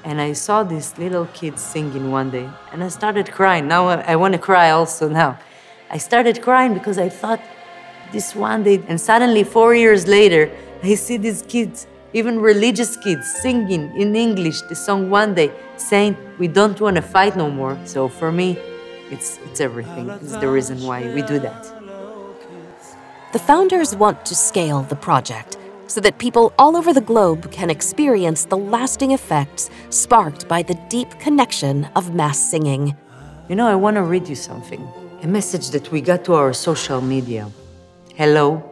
And 0.05 0.21
I 0.21 0.33
saw 0.33 0.65
these 0.65 0.99
little 0.99 1.27
kids 1.27 1.63
singing 1.63 2.11
one 2.11 2.31
day, 2.31 2.49
and 2.73 2.83
I 2.83 2.89
started 2.89 3.31
crying. 3.31 3.69
Now 3.69 3.87
I, 3.87 4.01
I 4.13 4.17
want 4.17 4.33
to 4.33 4.39
cry 4.39 4.71
also 4.71 5.09
now. 5.09 5.39
I 5.91 5.99
started 5.99 6.43
crying 6.43 6.75
because 6.75 6.99
I 6.99 7.09
thought 7.09 7.41
this 8.11 8.35
one 8.35 8.65
day, 8.65 8.83
and 8.89 9.01
suddenly, 9.01 9.45
four 9.45 9.75
years 9.75 10.09
later, 10.09 10.51
I 10.83 10.95
see 10.97 11.19
these 11.19 11.43
kids 11.43 11.87
even 12.13 12.41
religious 12.41 12.97
kids 12.97 13.27
singing 13.43 13.95
in 13.97 14.17
English 14.17 14.63
the 14.63 14.75
song 14.75 15.11
one 15.11 15.35
day, 15.35 15.53
saying, 15.77 16.17
We 16.39 16.49
don't 16.49 16.81
want 16.81 16.97
to 16.97 17.03
fight 17.03 17.37
no 17.37 17.51
more. 17.51 17.79
So 17.85 18.09
for 18.09 18.33
me, 18.33 18.59
it's, 19.11 19.39
it's 19.45 19.61
everything. 19.61 20.09
It's 20.11 20.37
the 20.37 20.49
reason 20.49 20.83
why 20.83 21.13
we 21.15 21.23
do 21.23 21.39
that. 21.41 21.75
The 23.33 23.39
founders 23.39 23.95
want 23.95 24.25
to 24.27 24.35
scale 24.35 24.83
the 24.83 24.97
project 24.97 25.59
so 25.87 26.01
that 26.01 26.19
people 26.19 26.53
all 26.59 26.77
over 26.77 26.93
the 26.93 27.01
globe 27.01 27.51
can 27.51 27.71
experience 27.71 28.45
the 28.45 28.57
lasting 28.57 29.13
effects 29.13 29.71
sparked 29.91 30.49
by 30.49 30.63
the 30.63 30.79
deep 30.89 31.11
connection 31.19 31.89
of 31.97 32.15
mass 32.15 32.39
singing. 32.39 32.97
You 33.49 33.57
know, 33.57 33.67
I 33.67 33.75
want 33.75 33.97
to 33.97 34.03
read 34.03 34.29
you 34.29 34.35
something 34.35 34.87
a 35.23 35.27
message 35.27 35.71
that 35.71 35.91
we 35.91 36.01
got 36.01 36.25
to 36.25 36.35
our 36.35 36.53
social 36.53 37.01
media. 37.01 37.51
Hello, 38.15 38.63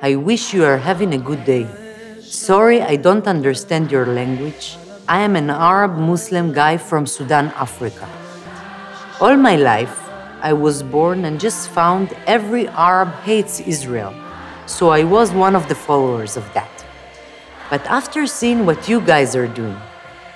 I 0.00 0.14
wish 0.14 0.54
you 0.54 0.64
are 0.64 0.78
having 0.78 1.14
a 1.14 1.18
good 1.18 1.44
day. 1.44 1.66
Sorry, 2.30 2.80
I 2.80 2.94
don't 2.94 3.26
understand 3.26 3.90
your 3.90 4.06
language. 4.06 4.76
I 5.08 5.18
am 5.22 5.34
an 5.34 5.50
Arab 5.50 5.98
Muslim 5.98 6.52
guy 6.52 6.76
from 6.76 7.04
Sudan, 7.04 7.46
Africa. 7.56 8.08
All 9.20 9.36
my 9.36 9.56
life, 9.56 9.98
I 10.40 10.52
was 10.52 10.84
born 10.84 11.24
and 11.24 11.40
just 11.40 11.70
found 11.70 12.16
every 12.28 12.68
Arab 12.68 13.12
hates 13.24 13.58
Israel, 13.58 14.14
so 14.66 14.90
I 14.90 15.02
was 15.02 15.32
one 15.32 15.56
of 15.56 15.68
the 15.68 15.74
followers 15.74 16.36
of 16.36 16.44
that. 16.54 16.70
But 17.68 17.84
after 17.86 18.28
seeing 18.28 18.64
what 18.64 18.88
you 18.88 19.00
guys 19.00 19.34
are 19.34 19.48
doing, 19.48 19.76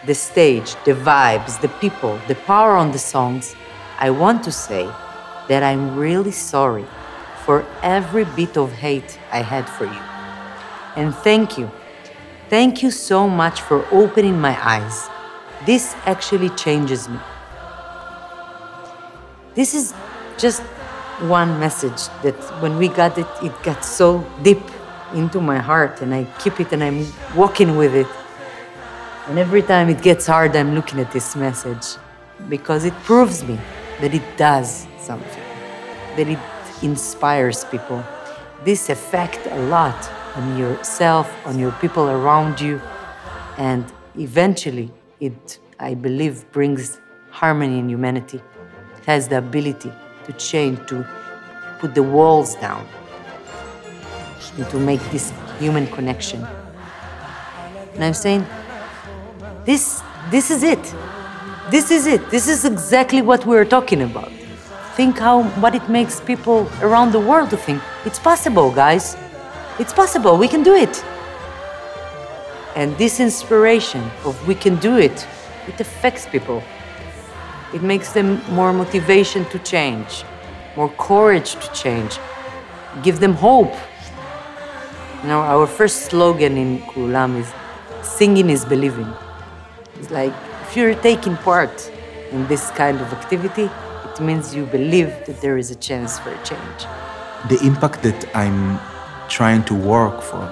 the 0.05 0.17
stage, 0.17 0.75
the 0.85 0.95
vibes, 0.95 1.61
the 1.61 1.69
people, 1.79 2.19
the 2.27 2.35
power 2.35 2.73
on 2.73 2.91
the 2.91 2.99
songs, 2.99 3.55
I 4.01 4.11
want 4.11 4.43
to 4.43 4.51
say 4.51 4.87
that 5.47 5.63
I'm 5.63 5.95
really 5.97 6.33
sorry 6.33 6.87
for 7.45 7.65
every 7.85 8.25
bit 8.25 8.57
of 8.57 8.73
hate 8.73 9.17
I 9.31 9.43
had 9.43 9.69
for 9.69 9.85
you. 9.85 10.03
And 10.97 11.15
thank 11.15 11.57
you 11.57 11.71
Thank 12.51 12.83
you 12.83 12.91
so 12.91 13.29
much 13.29 13.63
for 13.63 13.87
opening 13.91 14.39
my 14.39 14.57
eyes. 14.63 15.09
This 15.65 15.95
actually 16.05 16.51
changes 16.51 17.09
me. 17.09 17.19
This 19.55 19.75
is 19.75 19.95
just 20.37 20.63
one 21.23 21.59
message 21.59 22.09
that 22.23 22.35
when 22.61 22.77
we 22.77 22.89
got 22.89 23.17
it, 23.17 23.27
it 23.43 23.53
got 23.63 23.83
so 23.83 24.27
deep 24.43 24.61
into 25.15 25.41
my 25.41 25.59
heart, 25.59 26.03
and 26.03 26.15
I 26.15 26.27
keep 26.41 26.61
it 26.61 26.73
and 26.73 26.85
I'm 26.85 27.07
walking 27.35 27.77
with 27.77 27.95
it. 27.95 28.09
And 29.29 29.39
every 29.39 29.63
time 29.63 29.89
it 29.89 30.03
gets 30.03 30.27
hard, 30.27 30.55
I'm 30.55 30.75
looking 30.75 31.01
at 31.01 31.13
this 31.13 31.35
message 31.35 31.97
because 32.51 32.85
it 32.85 32.95
proves 33.05 33.43
me 33.43 33.59
that 34.01 34.13
it 34.13 34.37
does 34.37 34.87
something, 34.99 35.43
that 36.17 36.29
it 36.29 36.39
inspires 36.83 37.65
people. 37.65 38.05
This 38.65 38.91
affect 38.91 39.47
a 39.47 39.59
lot 39.69 40.11
on 40.37 40.59
yourself, 40.59 41.31
on 41.47 41.59
your 41.59 41.73
people 41.73 42.11
around 42.11 42.61
you, 42.61 42.81
and 43.59 43.85
eventually 44.19 44.91
it, 45.21 45.59
I 45.79 45.95
believe, 45.95 46.51
brings 46.53 47.01
harmony 47.31 47.79
in 47.79 47.89
humanity. 47.89 48.41
It 48.99 49.05
has 49.07 49.29
the 49.29 49.39
ability 49.39 49.93
to 50.25 50.33
change, 50.35 50.87
to 50.89 51.07
put 51.79 51.95
the 51.95 52.03
walls 52.03 52.55
down, 52.57 52.87
and 54.57 54.69
to 54.71 54.79
make 54.79 55.01
this 55.11 55.33
human 55.59 55.87
connection. 55.87 56.47
And 57.95 58.05
I'm 58.05 58.15
saying, 58.15 58.47
this, 59.65 60.03
this 60.31 60.51
is 60.51 60.63
it. 60.63 60.95
This 61.71 61.91
is 61.91 62.07
it. 62.07 62.31
This 62.31 62.49
is 62.49 62.65
exactly 62.65 63.23
what 63.23 63.47
we're 63.47 63.65
talking 63.65 64.03
about. 64.03 64.31
Think 64.95 65.19
how 65.19 65.43
what 65.61 65.75
it 65.75 65.89
makes 65.89 66.21
people 66.21 66.69
around 66.83 67.13
the 67.13 67.21
world 67.21 67.51
to 67.51 67.57
think. 67.57 67.83
It's 68.05 68.19
possible, 68.19 68.71
guys. 68.71 69.17
It's 69.79 69.93
possible. 69.93 70.37
We 70.39 70.47
can 70.47 70.63
do 70.63 70.75
it. 70.75 71.05
And 72.77 72.97
this 72.97 73.19
inspiration 73.19 74.03
of 74.25 74.35
we 74.47 74.55
can 74.55 74.77
do 74.77 74.97
it, 74.99 75.27
it 75.67 75.81
affects 75.81 76.27
people. 76.27 76.63
It 77.73 77.83
makes 77.83 78.13
them 78.13 78.41
more 78.51 78.73
motivation 78.73 79.45
to 79.47 79.59
change, 79.59 80.25
more 80.77 80.91
courage 80.91 81.55
to 81.55 81.73
change, 81.73 82.19
give 83.03 83.19
them 83.19 83.35
hope. 83.35 83.75
You 85.23 85.29
know, 85.29 85.41
our 85.41 85.67
first 85.67 86.03
slogan 86.03 86.57
in 86.57 86.79
Kululam 86.83 87.41
is 87.41 87.53
singing 88.07 88.51
is 88.51 88.65
believing. 88.65 89.13
It's 89.99 90.13
like 90.13 90.35
if 90.63 90.77
you're 90.77 90.95
taking 90.95 91.37
part 91.39 91.91
in 92.31 92.47
this 92.47 92.71
kind 92.73 93.01
of 93.01 93.13
activity, 93.13 93.69
it 94.05 94.21
means 94.21 94.55
you 94.55 94.67
believe 94.67 95.09
that 95.27 95.41
there 95.41 95.59
is 95.59 95.73
a 95.73 95.77
chance 95.77 96.21
for 96.21 96.31
a 96.31 96.45
change. 96.45 96.81
The 97.49 97.59
impact 97.65 98.03
that 98.03 98.37
I'm 98.37 98.79
trying 99.35 99.65
to 99.65 99.75
work 99.75 100.23
for 100.23 100.45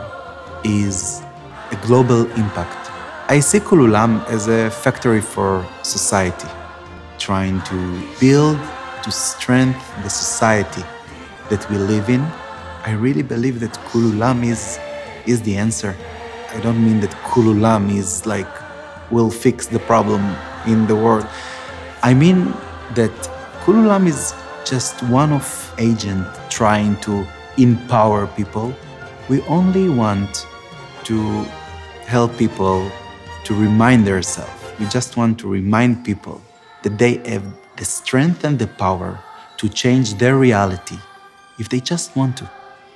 is 0.65 1.23
a 1.71 1.77
global 1.87 2.23
impact. 2.33 2.91
I 3.31 3.39
see 3.39 3.61
Kululam 3.61 4.27
as 4.27 4.49
a 4.49 4.71
factory 4.71 5.21
for 5.21 5.65
society, 5.85 6.49
trying 7.17 7.63
to 7.71 7.79
build, 8.19 8.59
to 9.05 9.11
strengthen 9.13 10.03
the 10.03 10.11
society 10.11 10.83
that 11.49 11.63
we 11.71 11.77
live 11.79 12.09
in. 12.09 12.23
I 12.85 12.95
really 12.95 13.23
believe 13.23 13.61
that 13.61 13.73
Kululam 13.91 14.43
is, 14.45 14.81
is 15.27 15.41
the 15.43 15.55
answer. 15.57 15.95
I 16.53 16.59
don't 16.59 16.85
mean 16.85 16.99
that 17.03 17.13
Kululam 17.31 17.89
is 17.97 18.27
like, 18.27 18.53
will 19.13 19.31
fix 19.31 19.69
the 19.69 19.79
problem 19.79 20.23
in 20.67 20.89
the 20.89 20.97
world. 20.97 21.29
I 22.03 22.15
mean 22.15 22.47
that 22.97 23.15
Kululam 23.63 24.09
is 24.09 24.35
just 24.65 25.05
one 25.05 25.33
of 25.33 25.47
agent 25.79 26.27
trying 26.51 26.97
to 27.03 27.25
empower 27.59 28.27
people. 28.27 28.75
We 29.29 29.43
only 29.43 29.89
want 29.89 30.47
to 31.05 31.45
help 32.07 32.37
people 32.37 32.91
to 33.45 33.55
remind 33.55 34.07
themselves. 34.07 34.53
We 34.79 34.87
just 34.87 35.17
want 35.17 35.39
to 35.41 35.49
remind 35.49 36.05
people 36.05 36.41
that 36.83 36.99
they 36.99 37.15
have 37.31 37.45
the 37.77 37.85
strength 37.85 38.45
and 38.45 38.59
the 38.59 38.67
power 38.67 39.19
to 39.59 39.69
change 39.69 40.15
their 40.15 40.37
reality 40.37 40.99
if 41.59 41.69
they 41.69 41.81
just 41.81 42.17
want 42.17 42.37
to. 42.39 42.51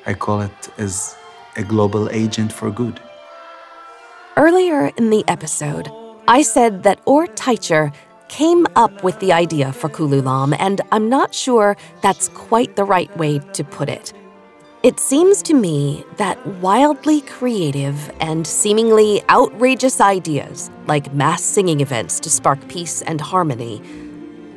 I 0.07 0.15
call 0.15 0.41
it 0.41 0.69
as 0.79 1.17
a 1.57 1.63
global 1.63 2.09
agent 2.11 2.53
for 2.53 2.71
good. 2.71 3.01
Earlier 4.37 4.93
in 4.97 5.11
the 5.11 5.25
episode, 5.29 5.91
I 6.29 6.43
said 6.43 6.83
that 6.83 7.01
Or 7.07 7.27
Teicher 7.27 7.93
came 8.29 8.67
up 8.75 9.05
with 9.05 9.19
the 9.21 9.33
idea 9.33 9.73
for 9.73 9.89
Kululam, 9.89 10.55
and 10.59 10.81
I'm 10.93 11.09
not 11.09 11.35
sure 11.35 11.77
that's 12.03 12.29
quite 12.29 12.77
the 12.77 12.85
right 12.85 13.15
way 13.17 13.39
to 13.39 13.65
put 13.65 13.89
it. 13.89 14.13
It 14.87 15.01
seems 15.01 15.43
to 15.43 15.53
me 15.53 16.05
that 16.17 16.47
wildly 16.47 17.21
creative 17.23 18.09
and 18.21 18.47
seemingly 18.47 19.21
outrageous 19.29 20.01
ideas, 20.01 20.71
like 20.87 21.13
mass 21.13 21.43
singing 21.43 21.81
events 21.81 22.21
to 22.21 22.31
spark 22.31 22.69
peace 22.69 23.03
and 23.03 23.21
harmony, 23.21 23.83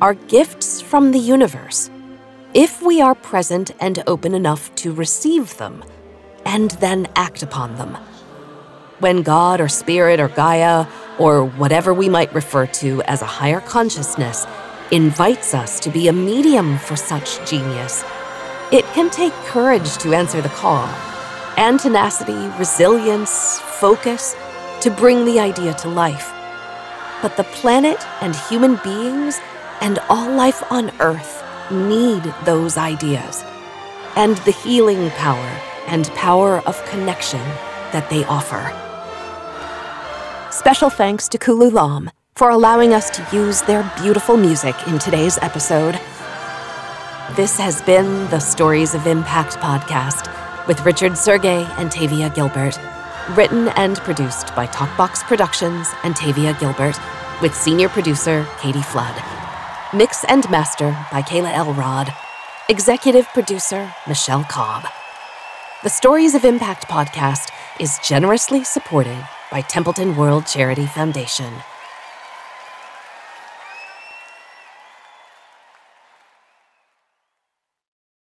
are 0.01 0.13
gifts 0.13 0.83
from 0.83 1.13
the 1.13 1.17
universe. 1.17 1.89
If 2.53 2.79
we 2.79 3.01
are 3.01 3.15
present 3.15 3.71
and 3.79 4.03
open 4.05 4.35
enough 4.35 4.75
to 4.75 4.93
receive 4.93 5.57
them, 5.57 5.83
and 6.45 6.69
then 6.79 7.07
act 7.15 7.41
upon 7.41 7.77
them. 7.77 7.97
When 8.99 9.23
God 9.23 9.59
or 9.59 9.67
Spirit 9.67 10.19
or 10.19 10.27
Gaia, 10.27 10.85
or 11.17 11.43
whatever 11.43 11.91
we 11.91 12.07
might 12.07 12.35
refer 12.35 12.67
to 12.67 13.01
as 13.07 13.23
a 13.23 13.33
higher 13.39 13.61
consciousness, 13.61 14.45
invites 14.91 15.55
us 15.55 15.79
to 15.79 15.89
be 15.89 16.07
a 16.07 16.13
medium 16.13 16.77
for 16.77 16.95
such 16.95 17.43
genius, 17.49 18.03
it 18.71 18.85
can 18.93 19.09
take 19.09 19.33
courage 19.45 19.97
to 19.97 20.13
answer 20.13 20.41
the 20.41 20.49
call, 20.49 20.87
and 21.57 21.79
tenacity, 21.79 22.47
resilience, 22.59 23.59
focus 23.59 24.35
to 24.81 24.91
bring 24.91 25.25
the 25.25 25.39
idea 25.39 25.73
to 25.73 25.89
life. 25.89 26.31
But 27.21 27.35
the 27.35 27.43
planet 27.45 27.97
and 28.21 28.35
human 28.35 28.75
beings 28.83 29.39
and 29.81 29.99
all 30.07 30.29
life 30.31 30.63
on 30.71 30.91
Earth 30.99 31.43
need 31.71 32.23
those 32.45 32.77
ideas 32.77 33.43
and 34.15 34.37
the 34.39 34.51
healing 34.51 35.09
power 35.11 35.59
and 35.87 36.07
power 36.09 36.59
of 36.65 36.83
connection 36.85 37.41
that 37.91 38.07
they 38.09 38.23
offer. 38.25 38.71
Special 40.51 40.89
thanks 40.89 41.27
to 41.29 41.37
Kululam 41.37 42.09
for 42.35 42.51
allowing 42.51 42.93
us 42.93 43.09
to 43.09 43.35
use 43.35 43.61
their 43.63 43.91
beautiful 44.01 44.37
music 44.37 44.75
in 44.87 44.99
today's 44.99 45.37
episode. 45.39 45.99
This 47.35 47.57
has 47.59 47.81
been 47.83 48.27
the 48.31 48.39
Stories 48.39 48.95
of 48.95 49.05
Impact 49.05 49.57
podcast 49.57 50.27
with 50.67 50.83
Richard 50.83 51.13
Sergay 51.13 51.63
and 51.77 51.89
Tavia 51.91 52.29
Gilbert. 52.31 52.77
Written 53.29 53.69
and 53.69 53.97
produced 53.97 54.53
by 54.55 54.65
Talkbox 54.67 55.21
Productions 55.23 55.87
and 56.03 56.15
Tavia 56.15 56.57
Gilbert, 56.59 56.99
with 57.41 57.55
senior 57.55 57.87
producer 57.87 58.45
Katie 58.59 58.81
Flood. 58.81 59.15
Mix 59.93 60.25
and 60.25 60.49
master 60.49 60.89
by 61.11 61.21
Kayla 61.21 61.53
Elrod. 61.53 62.11
Executive 62.67 63.27
producer 63.27 63.93
Michelle 64.07 64.43
Cobb. 64.45 64.85
The 65.83 65.89
Stories 65.89 66.33
of 66.35 66.43
Impact 66.43 66.87
podcast 66.87 67.51
is 67.79 67.99
generously 68.03 68.63
supported 68.63 69.25
by 69.51 69.61
Templeton 69.61 70.17
World 70.17 70.45
Charity 70.47 70.87
Foundation. 70.87 71.53